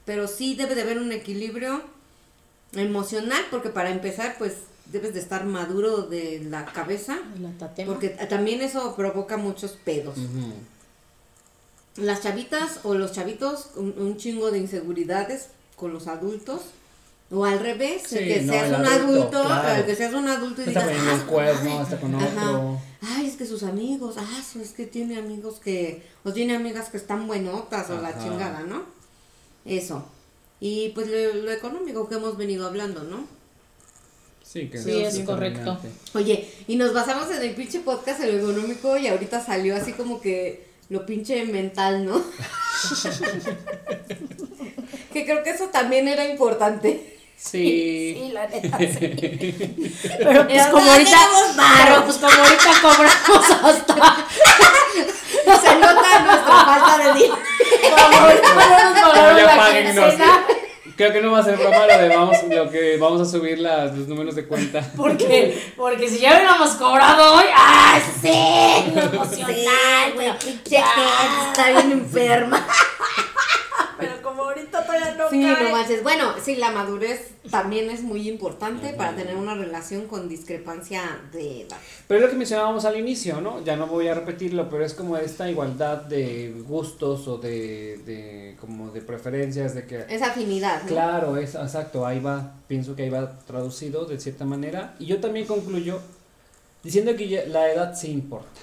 [0.06, 1.82] pero sí debe de haber un equilibrio
[2.74, 4.54] emocional, porque para empezar, pues
[4.86, 10.18] debes de estar maduro de la cabeza, La porque también eso provoca muchos pedos.
[11.96, 16.62] Las chavitas o los chavitos, un, un chingo de inseguridades con los adultos.
[17.36, 19.76] O al revés, el Sí, que no, seas el un adulto, adulto, claro.
[19.80, 21.84] el que seas un adulto y Está digas, "Ah, cuerno madre".
[21.84, 22.50] hasta con Ajá.
[22.50, 22.80] otro.
[23.02, 26.98] Ay, es que sus amigos, ah, es que tiene amigos que, o tiene amigas que
[26.98, 28.84] están buenotas o la chingada, ¿no?
[29.66, 30.06] Eso.
[30.60, 33.26] Y pues lo, lo económico que hemos venido hablando, ¿no?
[34.44, 35.80] Sí, que Sí, es correcto.
[36.14, 39.94] Oye, y nos basamos en el pinche podcast en lo económico y ahorita salió así
[39.94, 42.22] como que lo pinche mental, ¿no?
[45.14, 47.13] que creo que eso también era importante.
[47.44, 48.16] Sí.
[48.18, 49.98] Sí, la neta, sí.
[50.18, 51.18] Pero pues como ahorita,
[51.86, 54.28] pero pues como ahorita cobramos hasta,
[55.62, 57.38] Se nota nuestra falta de dinero.
[57.96, 58.54] como ahorita
[59.94, 60.46] no ya
[60.96, 63.60] Creo que no va a ser broma lo de vamos, lo que vamos a subir
[63.60, 64.92] las, los números de cuenta.
[64.96, 68.30] porque, porque si ya hubiéramos cobrado hoy, ¡ah, sí!
[68.32, 72.66] Emocional, güey, gente está bien enferma.
[74.82, 75.64] Todavía no Sí, cae.
[75.64, 76.04] no manches.
[76.04, 81.02] Bueno, sí, la madurez también es muy importante para tener una relación con discrepancia
[81.32, 81.78] de edad.
[82.08, 83.64] Pero es lo que mencionábamos al inicio, ¿no?
[83.64, 88.56] Ya no voy a repetirlo, pero es como esta igualdad de gustos o de, de
[88.60, 90.06] como de preferencias, de que...
[90.10, 90.88] Esa afinidad, ¿no?
[90.88, 94.96] Claro, es exacto, ahí va, pienso que ahí va traducido de cierta manera.
[95.00, 96.00] Y yo también concluyo
[96.84, 98.60] diciendo que ya- la edad sí importa,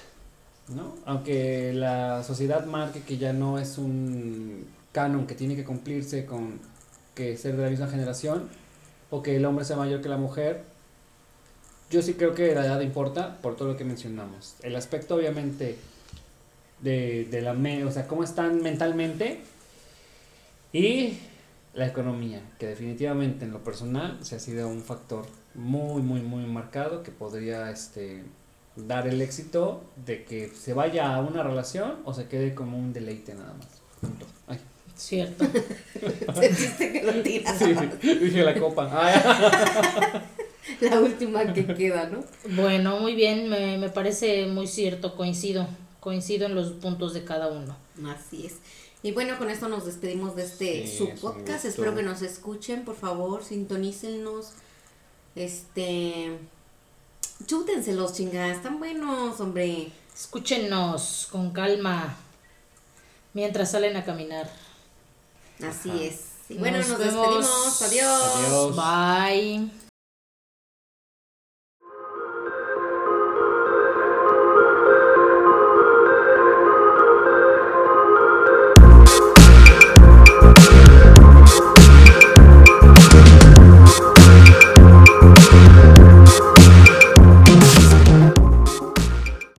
[0.69, 0.95] ¿no?
[1.05, 6.59] Aunque la sociedad marque que ya no es un canon que tiene que cumplirse con
[7.15, 8.49] que ser de la misma generación
[9.09, 10.63] o que el hombre sea mayor que la mujer,
[11.89, 14.55] yo sí creo que la edad importa por todo lo que mencionamos.
[14.63, 15.77] El aspecto obviamente
[16.81, 19.41] de, de la, me- o sea, cómo están mentalmente
[20.73, 21.17] y
[21.73, 26.45] la economía, que definitivamente en lo personal se ha sido un factor muy, muy, muy
[26.45, 28.23] marcado que podría este,
[28.75, 32.93] dar el éxito de que se vaya a una relación o se quede como un
[32.93, 33.67] deleite nada más.
[33.99, 34.25] Punto.
[34.47, 34.59] Ay,
[35.01, 35.45] Cierto.
[36.39, 37.57] Sentiste que lo tiras.
[37.57, 37.73] sí,
[38.03, 38.87] dije la copa.
[40.79, 42.23] La última que queda, ¿no?
[42.55, 45.67] Bueno, muy bien, me, me parece muy cierto, coincido,
[45.99, 47.75] coincido en los puntos de cada uno.
[48.05, 48.57] Así es.
[49.01, 51.65] Y bueno, con esto nos despedimos de este Sí, su es podcast.
[51.65, 54.51] Espero que nos escuchen, por favor, sintonícenos.
[55.35, 56.37] Este.
[57.47, 59.91] Chútenselos, chingas, están buenos, hombre.
[60.15, 62.15] Escúchenos con calma
[63.33, 64.47] mientras salen a caminar.
[65.63, 66.03] Así Ajá.
[66.03, 66.19] es.
[66.49, 67.81] Y bueno, Nos nos, despedimos.
[67.81, 68.21] Adiós.
[68.35, 68.75] Adiós.
[68.75, 69.80] Bye.